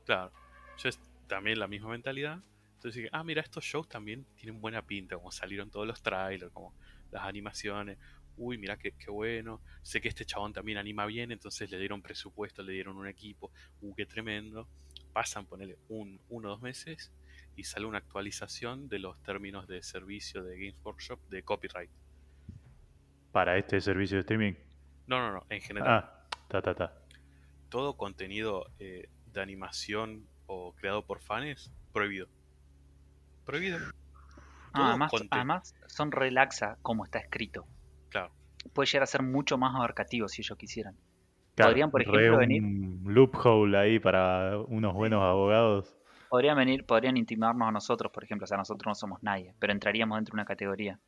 [0.05, 0.31] Claro,
[0.77, 2.41] yo es también la misma mentalidad.
[2.75, 6.51] Entonces dije, ah, mira, estos shows también tienen buena pinta, como salieron todos los trailers,
[6.51, 6.73] como
[7.11, 7.97] las animaciones.
[8.37, 9.61] Uy, mira qué, qué bueno.
[9.81, 13.51] Sé que este chabón también anima bien, entonces le dieron presupuesto, le dieron un equipo.
[13.81, 14.67] Uh, qué tremendo.
[15.13, 17.11] Pasan, ponele un, uno o dos meses
[17.55, 21.89] y sale una actualización de los términos de servicio de Games Workshop de copyright.
[23.31, 24.53] Para este servicio de streaming.
[25.07, 25.89] No, no, no, en general.
[25.89, 27.01] Ah, ta, ta, ta.
[27.69, 32.27] todo contenido eh, de animación o creado por fans, prohibido.
[33.45, 33.79] Prohibido.
[34.73, 37.65] Ah, además, además, son relaxa como está escrito.
[38.09, 38.31] Claro.
[38.73, 40.95] Puede llegar a ser mucho más abarcativo si ellos quisieran.
[41.55, 45.95] Claro, Podrían, por ejemplo, venir- un loophole ahí para unos buenos abogados.
[46.29, 49.71] Podrían venir, podrían intimidarnos a nosotros, por ejemplo, o sea, nosotros no somos nadie, pero
[49.71, 50.99] entraríamos dentro de una categoría.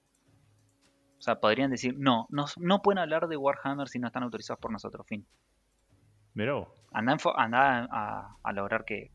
[1.17, 4.59] O sea, podrían decir, no, no, no pueden hablar de Warhammer si no están autorizados
[4.61, 5.25] por nosotros, fin.
[6.35, 6.69] Mirá vos.
[6.93, 9.11] Anda, enfo- anda a, a lograr que,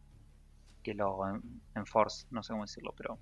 [0.82, 1.42] que lo en-
[1.74, 3.18] enforce, no sé cómo decirlo, pero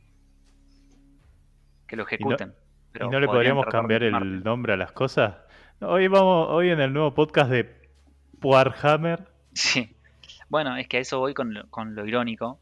[1.86, 2.54] que lo ejecuten.
[2.92, 5.36] Pero ¿Y no le podrían podríamos tratar de cambiar el nombre a las cosas?
[5.80, 7.90] Hoy vamos, hoy en el nuevo podcast de
[8.42, 9.28] Warhammer.
[9.54, 9.96] Sí.
[10.48, 12.60] Bueno, es que a eso voy con lo, con lo irónico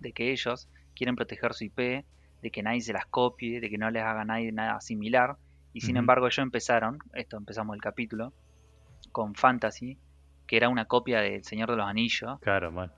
[0.00, 2.04] de que ellos quieren proteger su IP,
[2.42, 5.36] de que nadie se las copie, de que no les haga nadie nada similar.
[5.72, 8.32] Y sin embargo ellos empezaron, esto empezamos el capítulo,
[9.12, 9.98] con Fantasy,
[10.46, 12.38] que era una copia del Señor de los Anillos.
[12.40, 12.90] Claro, man.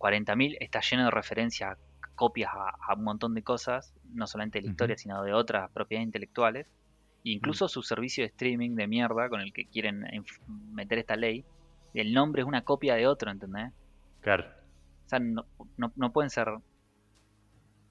[0.00, 1.76] 40.000 está lleno de referencias,
[2.14, 5.70] copias a, a un montón de cosas, no solamente de la historia, sino de otras
[5.72, 6.66] propiedades intelectuales.
[7.22, 10.06] E incluso su servicio de streaming de mierda con el que quieren
[10.72, 11.44] meter esta ley,
[11.92, 13.72] el nombre es una copia de otro, ¿entendés?
[14.22, 14.44] Claro.
[15.04, 15.44] O sea, no,
[15.76, 16.48] no, no pueden ser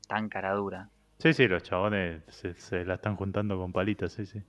[0.08, 0.90] tan cara dura.
[1.20, 4.42] Sí, sí, los chabones se, se la están juntando con palitos, sí, sí.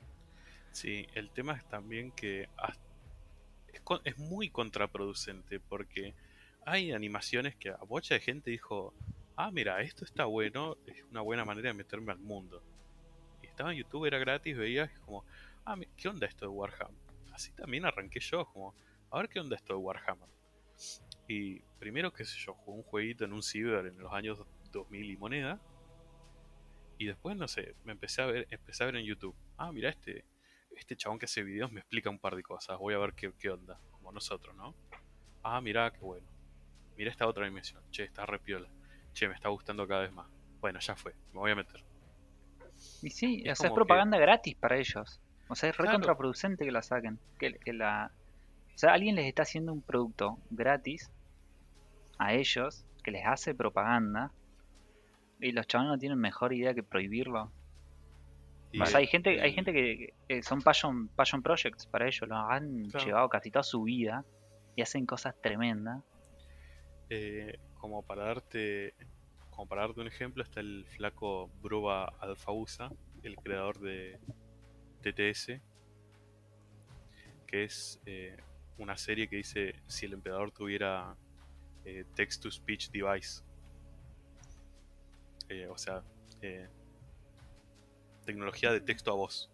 [0.73, 2.49] Sí, el tema es también que
[3.73, 6.15] es, con- es muy contraproducente porque
[6.65, 8.95] hay animaciones que a bocha de gente dijo,
[9.37, 12.63] ah, mira, esto está bueno, es una buena manera de meterme al mundo.
[13.43, 15.25] Y estaba en YouTube, era gratis, veías como,
[15.65, 17.11] ah, ¿qué onda esto de Warhammer?
[17.33, 18.75] así también arranqué yo, como,
[19.11, 20.29] a ver qué onda esto de Warhammer.
[21.27, 24.39] Y primero, qué sé yo, jugué un jueguito en un ciber en los años
[24.73, 25.61] 2000 y moneda.
[26.99, 29.35] Y después, no sé, me empecé a ver, empecé a ver en YouTube.
[29.57, 30.25] Ah, mira, este,
[30.77, 32.79] este chabón que hace videos me explica un par de cosas.
[32.79, 34.75] Voy a ver qué, qué onda, como nosotros, ¿no?
[35.43, 36.27] Ah, mira, qué bueno.
[37.01, 37.83] Mira esta otra dimensión.
[37.91, 38.69] Che, está repiola.
[39.15, 40.27] Che, me está gustando cada vez más.
[40.61, 41.83] Bueno, ya fue, me voy a meter.
[43.01, 45.19] Y sí, Es o sea, es propaganda gratis para ellos.
[45.49, 45.97] O sea, es re Claro.
[45.97, 47.19] contraproducente que la saquen.
[47.39, 48.11] Que, que la...
[48.75, 51.11] O sea, alguien les está haciendo un producto gratis
[52.19, 54.31] a ellos, que les hace propaganda,
[55.41, 57.51] y los chavales no tienen mejor idea que prohibirlo.
[58.73, 62.29] Y, o sea, hay gente, hay gente que, que son passion, passion projects para ellos,
[62.29, 63.07] lo han Claro.
[63.07, 64.23] llevado casi toda su vida
[64.77, 66.03] y hacen cosas tremendas.
[67.11, 68.95] Eh, como para darte
[69.51, 72.91] como para darte un ejemplo está el flaco Bruba Alfausa
[73.23, 74.19] el creador de
[75.03, 75.61] TTS
[77.47, 78.37] que es eh,
[78.79, 81.17] una serie que dice si el emperador tuviera
[81.85, 83.43] eh, text to speech device.
[85.49, 86.03] Eh, o sea
[86.43, 86.69] eh,
[88.25, 89.51] tecnología de texto a voz.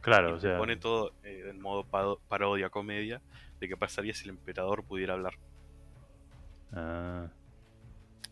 [0.00, 1.84] Claro, y o sea, pone todo en modo
[2.28, 3.22] parodia comedia
[3.58, 5.34] de qué pasaría si el emperador pudiera hablar
[6.74, 7.28] ah,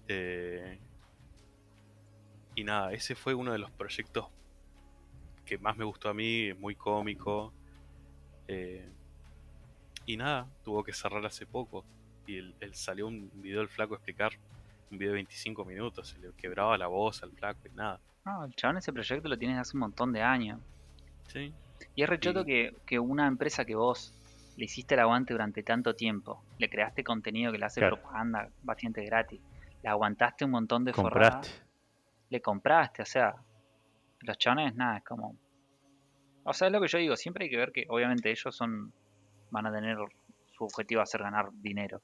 [0.08, 0.78] Eh,
[2.54, 4.26] y nada, ese fue uno de los proyectos
[5.44, 7.52] que más me gustó a mí, es muy cómico.
[8.48, 8.88] eh,
[10.06, 11.84] y nada, tuvo que cerrar hace poco.
[12.26, 14.32] Y él, él salió un video del flaco a explicar,
[14.90, 18.00] un video de 25 minutos, se le quebraba la voz al flaco y nada.
[18.24, 20.60] No, el chabón ese proyecto lo tienes hace un montón de años.
[21.28, 21.52] Sí,
[21.94, 24.14] Y es rechoto que, que una empresa que vos
[24.56, 27.96] le hiciste el aguante durante tanto tiempo, le creaste contenido que le hace Claro.
[27.96, 29.40] propaganda bastante gratis,
[29.82, 31.66] le aguantaste un montón de forradas, compraste.
[32.30, 33.34] le compraste, o sea,
[34.20, 35.36] los chabones nada, es como...
[36.44, 38.92] O sea, es lo que yo digo, siempre hay que ver que obviamente ellos son
[39.50, 39.96] van a tener
[40.46, 42.00] su objetivo a ser ganar dinero,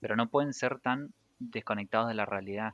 [0.00, 2.72] pero no pueden ser tan desconectados de la realidad.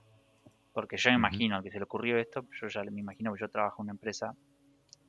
[0.72, 3.40] Porque yo me imagino al que se le ocurrió esto, yo ya me imagino que
[3.40, 4.34] yo trabajo en una empresa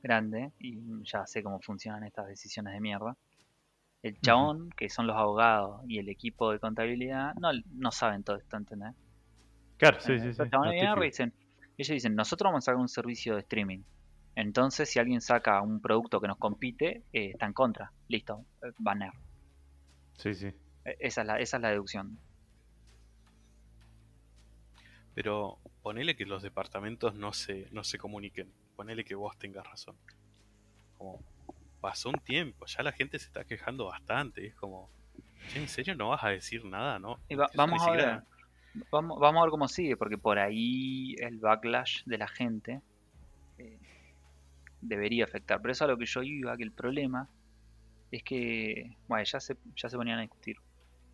[0.02, 3.16] grande y ya sé cómo funcionan estas decisiones de mierda.
[4.02, 8.36] El chabón, que son los abogados y el equipo de contabilidad, no, no saben todo
[8.36, 8.94] esto, ¿entendés?
[9.78, 10.38] Claro, sí, sí, sí.
[10.38, 11.04] los chabones lo vienen y típico.
[11.04, 11.34] dicen,
[11.78, 13.82] ellos dicen, nosotros vamos a sacar un servicio de streaming.
[14.34, 17.92] Entonces, si alguien saca un producto que nos compite, eh, está en contra.
[18.08, 19.12] Listo, eh, banner.
[20.16, 20.46] Sí, sí.
[20.84, 22.18] Eh, Esa es la, esa es la deducción.
[25.14, 28.52] pero ponele que los departamentos no se, no se comuniquen.
[28.76, 29.96] Ponele que vos tengas razón.
[30.96, 31.22] Como
[31.82, 34.46] pasó un tiempo, ya la gente se está quejando bastante.
[34.46, 34.88] Es como,
[35.48, 36.98] "Che, ¿en serio no vas a decir nada?
[36.98, 38.00] No, Y va- Eso vamos a ver.
[38.00, 38.26] siquiera-
[38.90, 42.80] Vamos, vamos a ver cómo sigue, porque por ahí el backlash de la gente
[43.58, 43.78] eh,
[44.80, 45.60] debería afectar.
[45.60, 47.28] Pero eso es a lo que yo iba, que el problema
[48.10, 50.56] es que, bueno, ya se, ya se ponían a discutir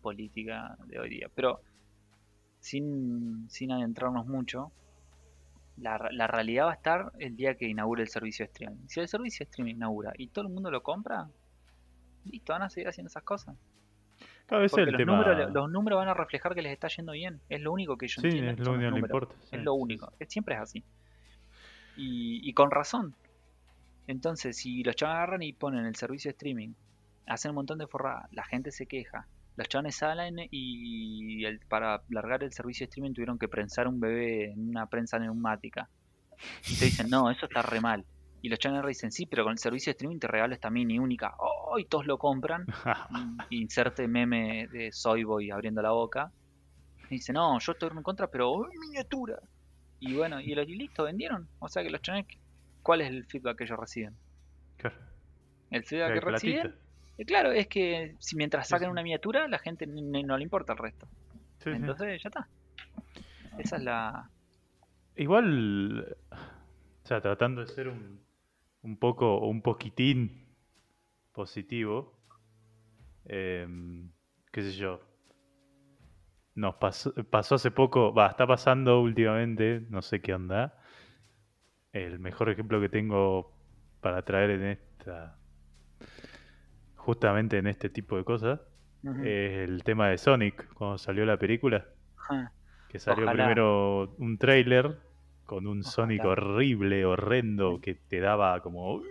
[0.01, 1.59] política de hoy día, pero
[2.61, 4.71] sin, sin adentrarnos mucho,
[5.79, 8.87] la, la realidad va a estar el día que inaugure el servicio de streaming.
[8.87, 11.29] Si el servicio de streaming inaugura y todo el mundo lo compra,
[12.25, 13.55] listo, van a seguir haciendo esas cosas.
[14.47, 15.15] Claro, Porque los, tema.
[15.15, 17.39] números, los números van a reflejar que les está yendo bien.
[17.49, 18.55] Es lo único que ellos Sí, entienden.
[18.59, 19.09] es lo único números.
[19.23, 19.35] importa.
[19.49, 20.11] sí, Es lo único.
[20.19, 20.83] Es- Siempre es así.
[21.95, 23.15] Y, y con razón.
[24.07, 26.73] Entonces, si los chavales agarran y ponen el servicio de streaming,
[27.27, 32.01] hacen un montón de forrada, la gente se queja, los chavales salen y el- para
[32.09, 35.89] largar el servicio de streaming tuvieron que prensar un bebé en una prensa neumática.
[36.69, 38.05] Y te dicen, no, eso está re mal.
[38.41, 40.97] Y los chavales dicen, sí, pero con el servicio de streaming te regalo esta mini
[40.97, 41.33] única.
[41.39, 41.77] ¡Oh!
[41.77, 42.65] Y todos lo compran.
[43.49, 46.31] Inserte meme de Soyboy abriendo la boca.
[47.09, 49.39] Y dice, no, yo estoy en contra, pero ¡oh, miniatura.
[49.99, 51.49] Y bueno, y, lo- y listo, vendieron.
[51.59, 52.27] O sea que los chavales,
[52.81, 54.15] ¿cuál es el feedback que ellos reciben?
[54.77, 54.95] Claro,
[55.71, 56.75] El feedback que reciben,
[57.19, 60.73] eh, claro, es que si mientras Sí, saquen una miniatura, la gente no le importa
[60.73, 61.07] el resto.
[61.59, 61.71] Sí.
[61.71, 62.49] Entonces, ya está.
[63.57, 64.31] Esa es la...
[65.15, 68.25] Igual, o sea, tratando de ser un,
[68.83, 70.55] un poco, un poquitín
[71.33, 72.13] positivo,
[73.25, 74.11] em,
[74.51, 75.01] qué sé yo,
[76.55, 80.77] nos pasó, pasó hace poco, va, está pasando últimamente, no sé qué onda.
[81.93, 83.53] El mejor ejemplo que tengo
[84.01, 85.37] para traer en esta,
[87.09, 88.59] justamente en este tipo de cosas,
[89.23, 91.87] es el tema de Sonic, cuando salió la película.
[92.87, 93.45] Que salió Ojalá.
[93.45, 94.99] primero un trailer
[95.47, 95.91] con un Ojalá.
[95.91, 98.93] Sonic horrible, horrendo, que te daba como.
[98.97, 99.03] "Uh,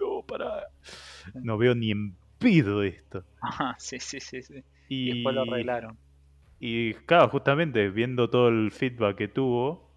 [0.00, 0.68] No, para.
[1.34, 3.22] No veo ni en pido esto.
[3.42, 4.64] Ajá, sí, sí, sí, sí.
[4.88, 5.98] Y, Y después lo arreglaron.
[6.58, 9.90] Y claro, justamente viendo todo el feedback que tuvo.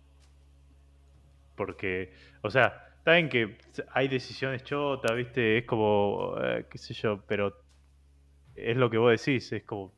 [1.56, 3.58] Porque, o sea, saben que
[3.94, 5.60] hay decisiones chotas, ¿viste?
[5.60, 7.56] Es como, eh, qué sé yo, pero
[8.56, 9.94] es lo que vos decís, es como.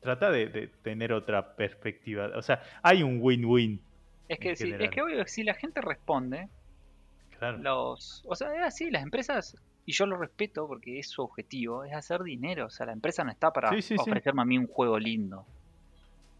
[0.00, 2.30] Trata de, de tener otra perspectiva.
[2.36, 3.82] O sea, hay un win-win.
[4.28, 6.48] Es que, si, es que obvio, si la gente responde,
[7.38, 7.58] Claro.
[7.58, 8.22] los.
[8.26, 9.56] O sea, es así, las empresas.
[9.84, 12.66] Y yo lo respeto porque es su objetivo, es hacer dinero.
[12.66, 14.00] O sea, la empresa no está para Sí, sí, sí.
[14.10, 15.44] ofrecerme a mí un juego lindo.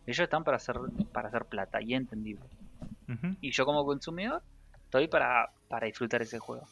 [0.07, 0.77] Ellos están para hacer,
[1.12, 2.45] para hacer plata, y entendible.
[3.09, 3.37] Ujú.
[3.41, 4.43] Y yo como consumidor
[4.85, 6.67] estoy para, para disfrutar ese juego.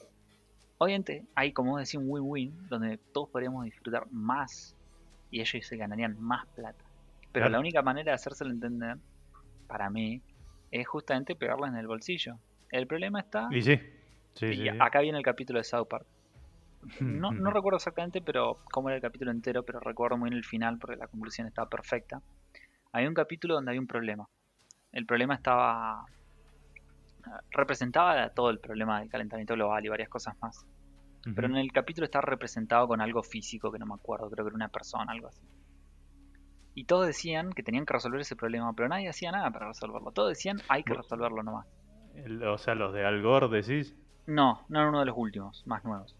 [0.79, 4.75] Obviamente hay, como vos decís, un win-win donde todos podríamos disfrutar más
[5.31, 6.85] y ellos se ganarían más plata.
[7.33, 7.53] Pero Claro.
[7.53, 8.97] la única manera de hacérselo entender,
[9.67, 10.23] para mí,
[10.71, 12.39] es justamente pegarla en el bolsillo.
[12.71, 13.49] El problema está...
[13.51, 13.77] Y sí.
[14.35, 14.69] Sí, y sí, sí.
[14.81, 16.07] acá viene el capítulo de South Park.
[17.01, 20.45] No, no recuerdo exactamente pero cómo era el capítulo entero, pero recuerdo muy bien el
[20.45, 22.21] final porque la conclusión estaba perfecta.
[22.93, 24.29] Había un capítulo donde había un problema.
[24.93, 26.05] El problema estaba
[27.51, 30.67] representaba todo el problema del calentamiento global y varias cosas más.
[31.35, 34.51] Pero en el capítulo está representado con algo físico que no me acuerdo, creo que
[34.51, 35.43] era una persona, algo así.
[36.75, 40.11] Y todos decían que tenían que resolver ese problema, pero nadie hacía nada para resolverlo.
[40.11, 41.67] Todos decían hay que resolverlo nomás.
[42.47, 43.97] O sea, los de Al Gore decís.
[44.27, 46.17] No, no era uno de los últimos, más nuevos.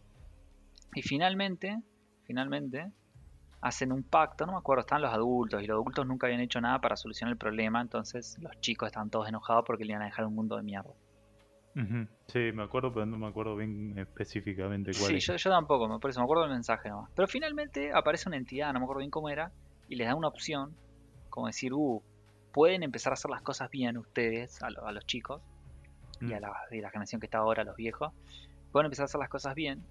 [0.95, 1.83] Y finalmente,
[2.25, 2.93] finalmente,
[3.65, 6.61] hacen un pacto, no me acuerdo, estaban los adultos y los adultos nunca habían hecho
[6.61, 10.07] nada para solucionar el problema, entonces los chicos estaban todos enojados porque le iban a
[10.07, 10.93] dejar un mundo de mierda.
[12.29, 15.27] Sí, me acuerdo, pero no me acuerdo bien específicamente cuál Sí, es.
[15.27, 17.11] yo, yo tampoco, me parece, me acuerdo del mensaje nomás.
[17.15, 19.53] Pero finalmente aparece una entidad, no me acuerdo bien cómo era,
[19.89, 20.77] y les da una opción,
[21.31, 22.03] como decir, uh,
[22.53, 25.43] pueden empezar a hacer las cosas bien ustedes, a, lo- a los chicos,
[26.21, 26.43] y a Mm.
[26.43, 28.13] la, y la generación que está ahora, los viejos,
[28.71, 29.89] pueden empezar a hacer las cosas bien,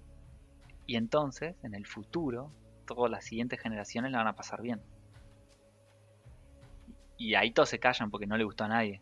[0.86, 2.54] y entonces, en el futuro,
[2.86, 4.80] todas las siguientes generaciones la van a pasar bien.
[7.16, 9.00] Y ahí todos se callan porque no le gustó a nadie,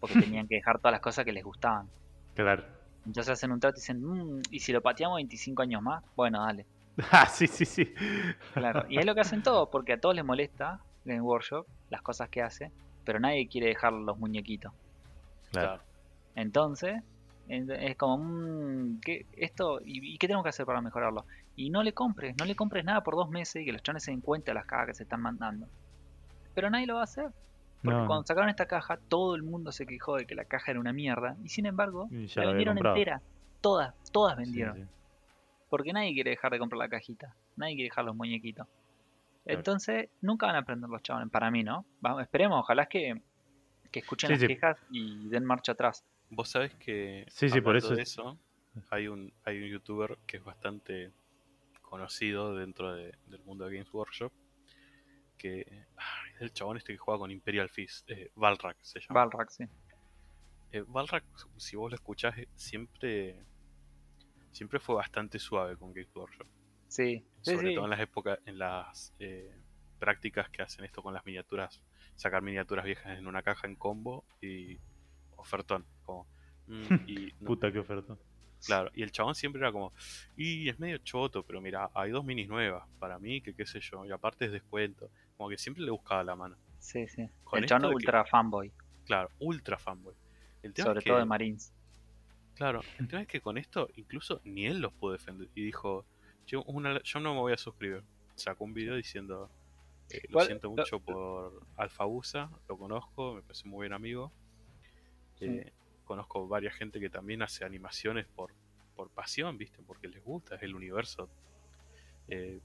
[0.00, 1.88] porque tenían que dejar todas las cosas que les gustaban.
[2.34, 2.64] Claro.
[3.06, 6.02] Entonces hacen un trato y dicen, "Mm, ¿y si lo pateamos 25 años más?
[6.16, 6.66] Bueno, dale.
[7.12, 7.84] Ah, sí, sí, sí.
[8.54, 12.02] Claro, y es lo que hacen todos, porque a todos les molesta Game Workshop, las
[12.02, 12.72] cosas que hace,
[13.04, 14.72] pero nadie quiere dejar los muñequitos.
[15.50, 15.82] Claro.
[16.34, 16.94] Entonces,
[17.48, 21.26] en- es como, mm, ¿qué, esto, y, y qué tengo que hacer para mejorarlo?
[21.56, 24.04] Y no le compres, no le compres nada por dos meses y que los chones
[24.04, 25.66] se den cuenta de las cajas que se están mandando.
[26.54, 27.30] Pero nadie lo va a hacer.
[27.82, 30.70] Porque No, cuando sacaron esta caja, todo el mundo se quejó de que la caja
[30.72, 31.36] era una mierda.
[31.44, 32.96] Y sin embargo, Y la vendieron comprado.
[32.96, 33.22] entera.
[33.60, 34.76] Todas, todas vendieron.
[34.76, 34.84] sí.
[35.68, 37.34] Porque nadie quiere dejar de comprar la cajita.
[37.56, 38.66] Nadie quiere dejar los muñequitos.
[39.44, 39.58] Claro.
[39.58, 41.84] Entonces, nunca van a aprender los chavales, para mí, ¿no?
[42.00, 43.22] Vamos, esperemos, ojalá es que,
[43.90, 44.46] que escuchen Sí, las sí.
[44.48, 46.04] quejas y den marcha atrás.
[46.30, 48.38] Vos sabés que Sí, sí, por eso de es- eso,
[48.90, 51.12] hay un, hay un youtuber que es bastante
[51.86, 54.32] conocido dentro de- del mundo de Games Workshop,
[55.38, 59.24] que es el chabón este que juega con Imperial Fist, eh, Balrak se llama.
[59.26, 59.64] Balrac, sí.
[60.72, 61.24] Eh, Balrak,
[61.56, 63.44] si vos lo escuchás, eh, siempre,
[64.52, 66.46] siempre fue bastante suave con Games Workshop.
[66.88, 67.74] Sí, Sobre sí.
[67.74, 69.54] todo en las épocas, en las eh,
[69.98, 71.80] prácticas que hacen esto con las miniaturas,
[72.16, 74.78] sacar miniaturas viejas en una caja en combo y
[75.36, 75.84] ofertón.
[76.04, 76.26] Como,
[76.66, 78.16] mm, y no- Puta que oferta.
[78.64, 79.92] Claro, y el chabón siempre era como,
[80.36, 83.80] y es medio choto, pero mira, hay dos minis nuevas para mí, que qué sé
[83.80, 85.10] yo, y aparte es descuento.
[85.36, 86.56] Como que siempre le buscaba la mano.
[86.78, 87.28] Sí, sí.
[87.44, 88.72] Con el chabón que- ultra fanboy,
[89.04, 90.14] Claro, ultra fanboy.
[90.62, 91.72] El tema sobre es que, todo de Marines.
[92.54, 95.48] claro, el tema es que con esto incluso ni él los pudo defender.
[95.54, 96.04] Y dijo,
[96.46, 98.02] yo, una- yo no me voy a suscribir.
[98.34, 99.48] Sacó un video diciendo,
[100.10, 104.32] eh, lo siento mucho por Alfabusa, lo conozco, me parece muy buen amigo.
[105.40, 105.72] Eh,
[106.06, 108.54] conozco varias gente que también hace animaciones por,
[108.94, 109.82] por pasión, ¿viste?
[109.86, 111.28] Porque les gusta, es el universo
[112.28, 112.60] eh,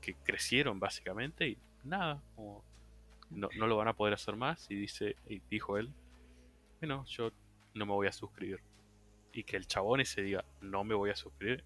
[0.00, 2.64] que crecieron básicamente y nada, como
[3.30, 5.92] no, no lo van a poder hacer más y dice y dijo él,
[6.80, 7.30] bueno, yo
[7.74, 8.60] no me voy a suscribir.
[9.32, 11.62] Y que el chabón ese diga, no me voy a suscribir,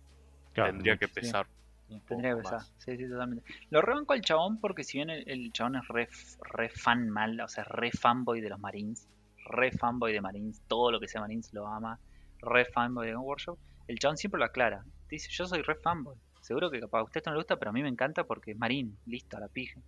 [0.52, 1.46] Claro, tendría que pesar
[1.88, 2.58] un poco Tendría que pensar.
[2.58, 2.74] más.
[2.78, 3.44] Sí, sí, totalmente.
[3.70, 6.08] Lo rebanco al chabón porque si bien el, el chabón es re,
[6.42, 9.08] re fan mal, o sea, re fanboy de los Marines,
[9.44, 11.98] re fanboy de Marines, todo lo que sea Marines lo ama,
[12.38, 14.84] re fanboy de Workshop, el chabón siempre lo aclara.
[15.08, 16.16] Te dice, yo soy re fanboy.
[16.40, 18.52] Seguro que capaz a usted esto no le gusta, pero a mí me encanta porque
[18.52, 19.80] es Marine, listo, a la pija.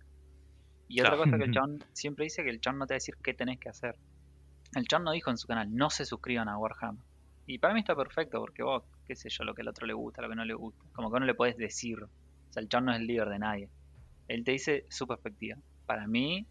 [0.87, 3.01] Y otra cosa que el chabón siempre dice que el chabón no te va a
[3.01, 3.95] decir qué tenés que hacer.
[4.75, 7.03] El chabón no dijo en su canal, no se suscriban a Warhammer.
[7.47, 9.93] Y para mí está perfecto porque vos, qué sé yo, lo que al otro le
[9.93, 10.83] gusta, lo que no le gusta.
[10.93, 12.01] Como que no le puedes decir.
[12.03, 12.09] O
[12.51, 13.69] sea, el chabón no es el líder de nadie.
[14.27, 15.57] Él te dice su perspectiva.
[15.85, 16.47] Para mí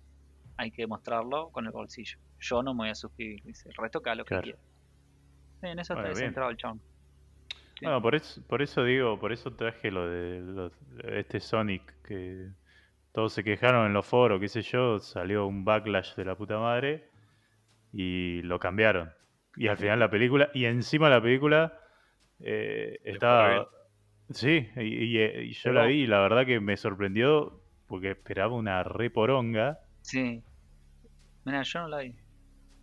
[0.57, 2.19] hay que demostrarlo con el bolsillo.
[2.47, 3.43] Yo no me voy a suscribir.
[3.45, 4.43] Dice, el resto que haga lo Claro.
[4.43, 4.59] que quiera.
[5.61, 6.81] Sí, en eso Bueno, está centrado el chabón.
[7.79, 7.85] Sí.
[7.87, 10.71] Bueno, por eso, por eso digo, por eso traje lo de lo-
[11.17, 12.51] este Sonic que
[13.13, 16.59] todos se quejaron en los foros, qué sé yo, salió un backlash de la puta
[16.59, 17.09] madre
[17.93, 19.11] y lo cambiaron.
[19.57, 21.79] Y al final la película, y encima la película
[22.41, 23.69] eh, estaba.
[24.31, 28.11] Sí, y, y- y yo Pero- la vi y la verdad que me sorprendió porque
[28.13, 29.79] esperaba una re poronga.
[30.03, 30.43] Sí.
[31.45, 32.15] Mira, yo no la vi.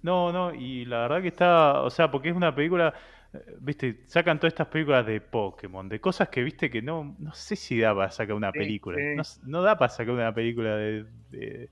[0.01, 2.93] No, no, y la verdad que está, o sea, porque es una película,
[3.33, 7.33] eh, viste, sacan todas estas películas de Pokémon, de cosas que, viste, que no, no
[7.33, 9.25] sé si da para sacar una Sí, película, sí.
[9.43, 11.69] no, da para sacar una película de, de,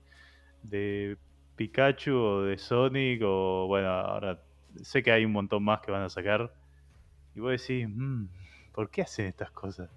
[0.62, 1.18] de
[1.56, 4.42] Pikachu o de Sonic o, bueno, ahora
[4.82, 6.54] sé que hay un montón más que van a sacar,
[7.34, 8.26] y vos decís, "Mm,
[8.72, 9.90] ¿por qué hacen estas cosas?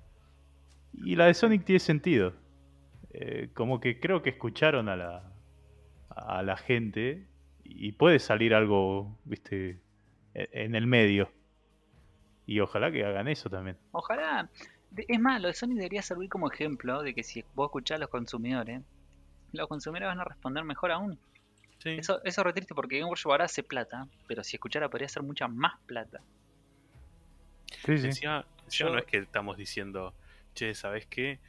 [0.91, 2.33] Y la de Sonic tiene sentido,
[3.13, 5.33] Eh, como que creo que escucharon a la,
[6.09, 7.29] a la gente
[7.63, 9.79] y puede salir algo, viste,
[10.33, 11.31] e- en el medio.
[12.45, 13.77] Y ojalá que hagan eso también.
[13.91, 14.49] Ojalá.
[14.95, 17.99] Es más, lo de Sony debería servir como ejemplo de que si vos escuchás a
[17.99, 18.81] los consumidores,
[19.51, 21.17] los consumidores van a responder mejor aún.
[21.79, 21.89] Sí.
[21.91, 25.07] Eso, eso es re triste porque Game Workshop ahora hace plata, pero si escuchara podría
[25.07, 26.21] hacer mucha más plata.
[27.85, 28.05] Sí, sí.
[28.07, 30.13] Encima, Yo- no es que estamos diciendo,
[30.53, 31.39] che, ¿sabes qué?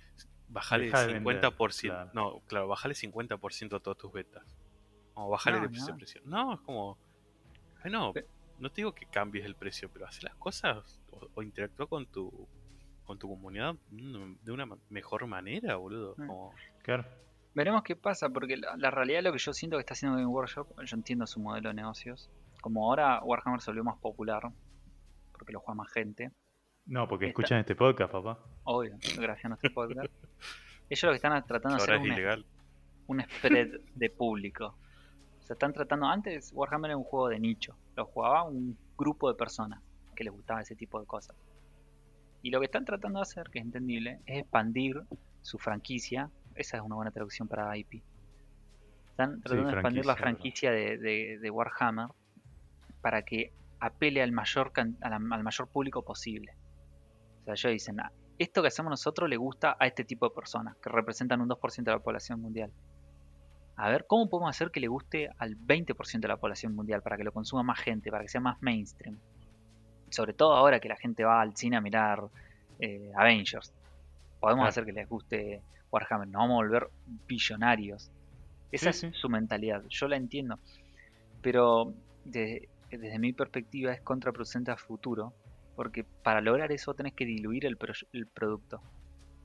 [0.48, 1.82] Bajale Dejá de 50%.
[1.82, 2.10] vender, claro.
[2.14, 4.42] No, claro, bajale 50% a todas tus betas.
[5.14, 5.92] O bajale No, el precio.
[5.92, 5.96] no.
[5.96, 6.20] precio.
[6.24, 6.98] No, es como.
[7.82, 8.12] Bueno,
[8.58, 12.06] no te digo que cambies el precio, pero haz las cosas o, o interactúa con
[12.06, 12.48] tu
[13.04, 16.14] con tu comunidad mm, de una mejor manera, boludo.
[16.16, 17.04] Como, Claro.
[17.54, 20.26] Veremos qué pasa, porque la, la realidad lo que yo siento que está haciendo Game
[20.28, 22.30] Workshop, yo entiendo su modelo de negocios.
[22.62, 24.42] Como ahora Warhammer se volvió más popular,
[25.32, 26.32] porque lo juega más gente,
[26.86, 28.38] No, porque Está- escuchan este podcast, papá.
[28.64, 30.10] obvio, gracias a nuestro podcast.
[30.88, 32.46] Ellos lo que están tratando de hacer es es un, ilegal.
[33.06, 34.78] un spread de público.
[35.45, 39.34] Se están tratando, antes Warhammer era un juego de nicho, lo jugaba un grupo de
[39.34, 39.82] personas
[40.16, 41.36] que les gustaba ese tipo de cosas.
[42.42, 45.01] Y lo que están tratando de hacer, que es entendible, es expandir
[45.42, 46.30] su franquicia.
[46.55, 48.03] Esa es una buena traducción para IP.
[49.11, 52.09] Están tratando de expandir la franquicia, de, de- de Warhammer
[53.01, 54.72] para que apele al mayor,
[55.03, 56.53] al mayor público posible.
[57.40, 60.34] O sea, ellos dicen, "Ah, esto que hacemos nosotros le gusta a este tipo de
[60.34, 62.72] personas, que representan un 2% de la población mundial.
[63.76, 67.16] A ver, ¿cómo podemos hacer que le guste al 20% de la población mundial para
[67.16, 69.18] que lo consuma más gente, para que sea más mainstream?
[70.10, 72.20] Sobre todo ahora que la gente va al cine a mirar
[72.78, 73.72] eh, Avengers.
[74.38, 76.88] Podemos hacer que les guste Warhammer, nos vamos a volver
[77.26, 78.10] billonarios.
[78.70, 79.18] Esa Sí, es sí.
[79.20, 80.58] su mentalidad, yo la entiendo.
[81.42, 81.92] Pero
[82.24, 85.32] de- desde mi perspectiva es contraproducente a futuro,
[85.74, 88.80] porque para lograr eso tenés que diluir el, pro- el producto.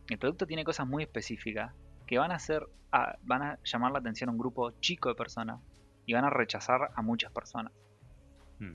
[0.10, 1.74] El producto tiene cosas muy específicas
[2.10, 5.16] que van a hacer, a- van a llamar la atención a un grupo chico de
[5.16, 5.62] personas
[6.08, 7.72] y van a rechazar a muchas personas.
[8.58, 8.74] Mm.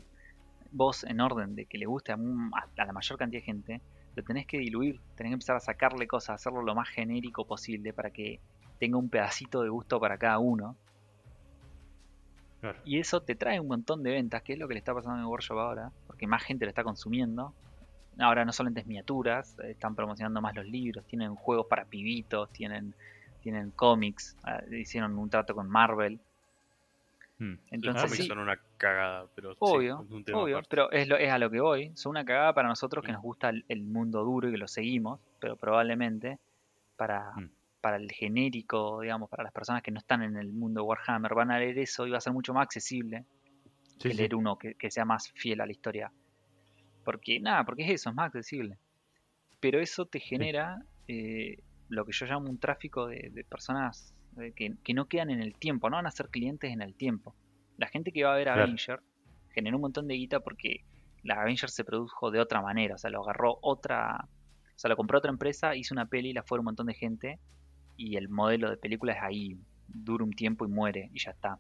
[0.71, 3.45] Vos, en orden de que le guste a, mu- a- a la mayor cantidad de
[3.45, 3.81] gente,
[4.15, 7.93] lo tenés que diluir, tenés que empezar a sacarle cosas, hacerlo lo más genérico posible
[7.93, 8.39] para que
[8.79, 10.77] tenga un pedacito de gusto para cada uno.
[12.61, 12.79] Claro.
[12.85, 15.19] Y eso te trae un montón de ventas, que es lo que le está pasando
[15.19, 17.53] en workshop ahora, porque más gente lo está consumiendo.
[18.17, 22.95] Ahora no solamente miniaturas, eh, están promocionando más los libros, tienen juegos para pibitos, tienen,
[23.45, 26.19] tienen cómics, eh, hicieron un trato con Marvel.
[27.39, 27.45] Mm.
[27.53, 31.31] Los Entonces cómics sí, son una cagada, pero sí, obvio, obvio, pero es, lo, es
[31.31, 31.93] a lo que voy.
[31.95, 33.15] Son una cagada para nosotros que Mm.
[33.15, 36.39] nos gusta el, el mundo duro y que lo seguimos, pero probablemente
[36.97, 37.51] para, Mm.
[37.81, 41.35] para el genérico, digamos, para las personas que no están en el mundo de Warhammer,
[41.35, 43.25] van a leer eso y va a ser mucho más accesible
[43.99, 44.17] Sí, que sí.
[44.17, 46.11] leer uno que, que sea más fiel a la historia.
[47.05, 48.79] Porque, nada, porque es eso, es más accesible.
[49.61, 51.59] Pero eso te genera eh,
[51.89, 55.41] lo que yo llamo un tráfico de, de personas eh, que, que no quedan en
[55.41, 57.37] el tiempo, no van a ser clientes en el tiempo.
[57.77, 58.63] La gente que va a ver Claro.
[58.65, 59.01] Avenger
[59.51, 60.85] generó un montón de guita porque
[61.23, 64.97] la Avenger se produjo de otra manera, o sea, lo agarró otra, o sea, lo
[64.97, 67.41] compró otra empresa, hizo una peli, la fue un montón de gente
[67.97, 71.59] y el modelo de película es ahí, dura un tiempo y muere y ya está.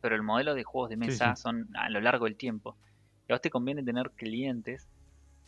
[0.00, 1.42] Pero el modelo de juegos de Sí, mesa sí.
[1.42, 2.78] son a lo largo del tiempo.
[3.28, 4.88] Y a vos te conviene tener clientes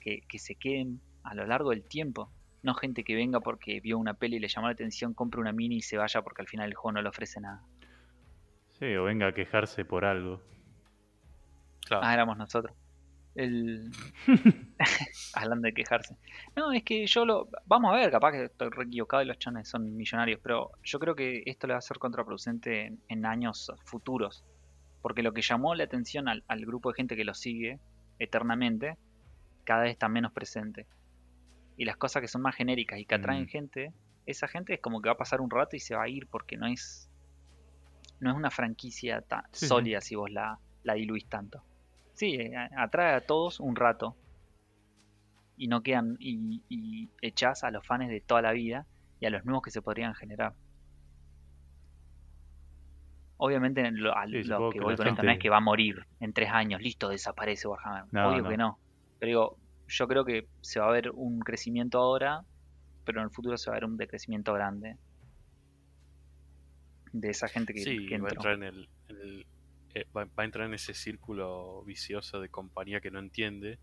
[0.01, 2.33] que, que se queden a lo largo del tiempo.
[2.63, 5.53] No gente que venga porque vio una peli y le llamó la atención, compre una
[5.53, 7.63] mini y se vaya porque al final el juego no le ofrece nada.
[8.79, 10.41] Sí, o venga a quejarse por algo.
[11.87, 12.05] Claro.
[12.05, 12.75] Ah, éramos nosotros.
[13.35, 13.91] El...
[15.35, 16.17] Hablando de quejarse.
[16.57, 17.49] No, es que yo lo...
[17.67, 20.99] Vamos a ver, capaz que estoy re equivocado y los chones son millonarios, pero yo
[20.99, 24.45] creo que esto le va a ser contraproducente en, en años futuros.
[25.01, 27.81] Porque lo que llamó la atención al, al grupo de gente que lo sigue
[28.19, 28.97] eternamente,
[29.65, 30.87] cada vez está menos presente.
[31.83, 33.49] Y las cosas que son más genéricas y que atraen Mm.
[33.49, 33.93] gente,
[34.25, 36.29] esa gente es como que va a pasar un rato y se va a ir
[36.29, 37.11] porque no es...
[38.21, 41.65] No es una franquicia tan Sí, sólida si vos la, la diluís tanto.
[42.15, 44.17] Sí, eh, atrae a todos un rato.
[45.57, 46.15] Y no quedan.
[46.21, 48.87] Y, y echás a los fans de toda la vida
[49.19, 50.55] y a los nuevos que se podrían generar.
[53.39, 55.61] Obviamente lo, a Sí, lo supongo que voy con esto no es que va a
[55.61, 58.05] morir en tres años, listo, desaparece Warhammer.
[58.13, 58.49] No, Obvio no.
[58.51, 58.79] que no.
[59.19, 59.59] Pero digo,
[59.99, 62.43] yo creo que se va a ver un crecimiento ahora,
[63.05, 64.97] pero en el futuro se va a ver un decrecimiento grande
[67.13, 69.47] de esa gente que, Sí, que va a entrar en el, en el-
[69.95, 73.79] eh, va, va a entrar en ese círculo vicioso de compañía que no entiende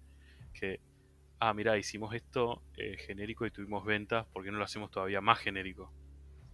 [0.54, 0.80] que,
[1.40, 5.22] ah, mira, hicimos esto eh, genérico y tuvimos ventas, ¿por qué no lo hacemos todavía
[5.22, 5.94] más genérico?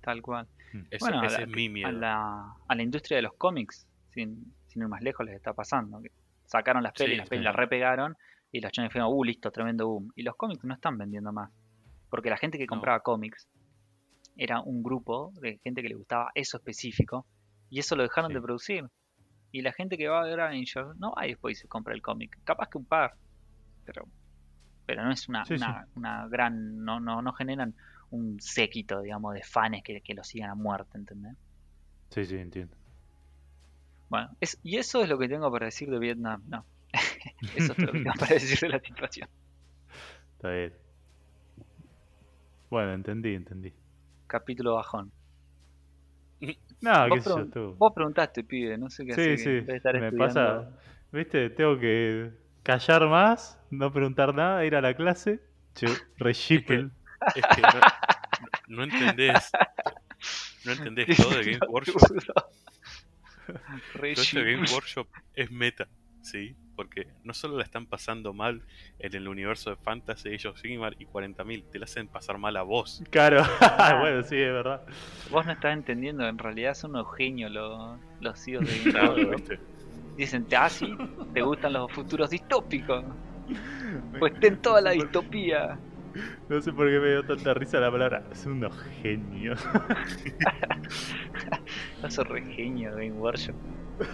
[0.02, 0.48] Tal cual.
[0.92, 2.00] Eso, Bueno, a ese la- es mi A miedo.
[2.00, 6.02] la, a la industria de los cómics, sin, sin ir más lejos, les está pasando.
[6.02, 6.10] que
[6.46, 8.16] sacaron las pelis, Sí, las pelis las repegaron
[8.52, 10.12] y los chones fueron, uh, listo, tremendo boom.
[10.16, 11.52] Y los cómics no están vendiendo más.
[12.10, 12.70] Porque la gente que No.
[12.70, 13.48] compraba cómics
[14.38, 17.26] era un grupo de gente que le gustaba eso específico
[17.70, 18.36] y eso lo dejaron Sí.
[18.36, 18.86] de producir.
[19.52, 22.02] Y la gente que va a ver Avengers no va y después se compra el
[22.02, 22.38] cómic.
[22.44, 23.14] Capaz que un par,
[23.86, 24.06] pero
[24.86, 25.64] pero no es una, Sí, sí.
[25.64, 26.84] una, una gran.
[26.86, 27.74] No, no, no generan
[28.12, 31.36] un séquito, digamos, de fans que, que lo sigan a muerte, ¿entendés?
[32.12, 32.76] Sí, sí, entiendo.
[34.10, 36.44] Bueno, es, y eso es lo que tengo para decir de Vietnam.
[36.48, 36.64] No.
[37.56, 39.30] Eso es lo que tengo para decir de la situación.
[40.36, 40.74] Está bien.
[42.70, 43.74] Bueno, entendí, entendí.
[44.28, 45.12] Capítulo bajón.
[46.82, 47.76] No, Vos, qué sé yo, tú.
[47.78, 49.38] vos preguntaste, pibe, no sé qué Sí, hacer.
[49.66, 49.72] sí.
[49.72, 50.18] Estar Me estudiando.
[50.18, 50.70] pasa.
[51.12, 51.50] ¿Viste?
[51.52, 52.32] Tengo que
[52.64, 55.40] callar más, no preguntar nada, ir a la clase.
[55.76, 56.90] Che, re shipple.
[57.36, 59.52] Es que no, no entendés.
[60.66, 62.02] No entendés todo de Game Workshop.
[63.94, 64.68] Re Todo esto de Game.
[64.72, 65.88] Workshop es meta,
[66.22, 66.56] ¿sí?
[66.76, 68.62] Porque no solo la están pasando mal
[69.00, 72.64] en el universo de Fantasy, ellos Sigmar y 40.000, te la hacen pasar mal a
[72.64, 73.02] vos.
[73.10, 73.98] Claro, Ah.
[74.02, 74.82] bueno, sí, es verdad.
[75.32, 79.30] Vos no estás entendiendo, en realidad son unos genios los, los CEOs de Claro.
[79.30, 79.60] ¿viste?
[80.18, 80.96] Dicen, ah, sí,
[81.34, 83.04] te gustan los futuros distópicos.
[84.20, 85.80] Pues ten toda la distopía.
[86.50, 88.24] No sé por qué me dio tanta risa la palabra.
[88.34, 89.64] Son unos genios.
[92.10, 93.56] Sos re genio de Game Workshop.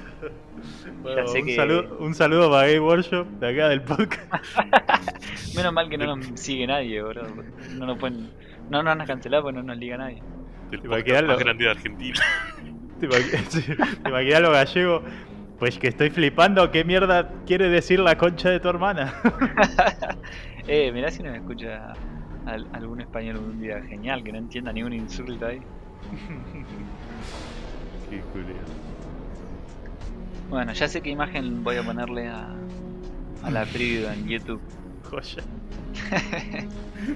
[1.01, 4.45] Bueno, un, que- saludo, un saludo para Game Workshop de acá del podcast.
[5.55, 7.23] Menos mal que no nos sigue nadie, bro.
[7.77, 8.29] No nos pueden.
[8.69, 10.21] No nos van a cancelar porque no nos liga nadie.
[10.69, 12.19] Te podcast más lo- grande de Argentina.
[12.99, 13.61] ¿Te imag- sí,
[14.03, 15.03] ¿te imaginas lo gallego?
[15.61, 16.71] Pues que estoy flipando.
[16.71, 19.13] ¿Qué mierda quiere decir la concha de tu hermana?
[20.67, 21.91] Eh, mirá si nos escucha
[22.45, 25.59] al- algún español un día genial que no entienda ningún insulto ahí.
[28.09, 28.55] Qué Julio.
[30.49, 32.47] Bueno, ya sé qué imagen voy a ponerle a,
[33.43, 34.61] a la preview en YouTube.
[35.09, 35.43] Joya.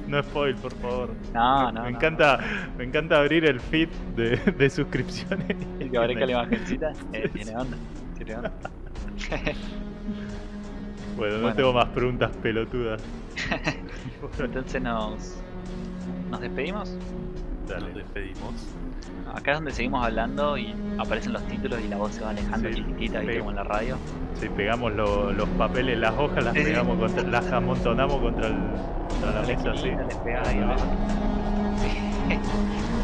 [0.07, 1.09] No spoil, por favor.
[1.33, 1.83] No, no.
[1.83, 1.97] me no.
[1.97, 2.39] encanta,
[2.77, 5.55] me encanta abrir el feed de, de suscripciones.
[5.79, 6.91] Y que aparezca la imagencita.
[7.13, 7.77] Eh, tiene onda.
[11.17, 11.55] Bueno, no Bueno.
[11.55, 13.01] tengo más preguntas pelotudas.
[14.39, 15.37] Entonces nos.
[16.29, 16.97] ¿Nos despedimos?
[17.67, 17.85] Dale.
[17.87, 18.53] Nos despedimos.
[19.33, 22.67] Acá es donde seguimos hablando y aparecen los títulos y la voz se va alejando
[22.69, 22.75] Sí.
[22.75, 23.33] chiquitita, ¿viste?
[23.33, 23.39] Sí.
[23.39, 23.97] Como en la radio.
[24.39, 26.65] Si pegamos lo- los papeles, las hojas, las Sí, sí.
[26.65, 28.75] pegamos contra, las amontonamos contra, el,
[29.09, 29.77] contra la mesa así.
[29.89, 30.85] esquinita, les pegaba ahí abajo.
[31.77, 31.89] Sí.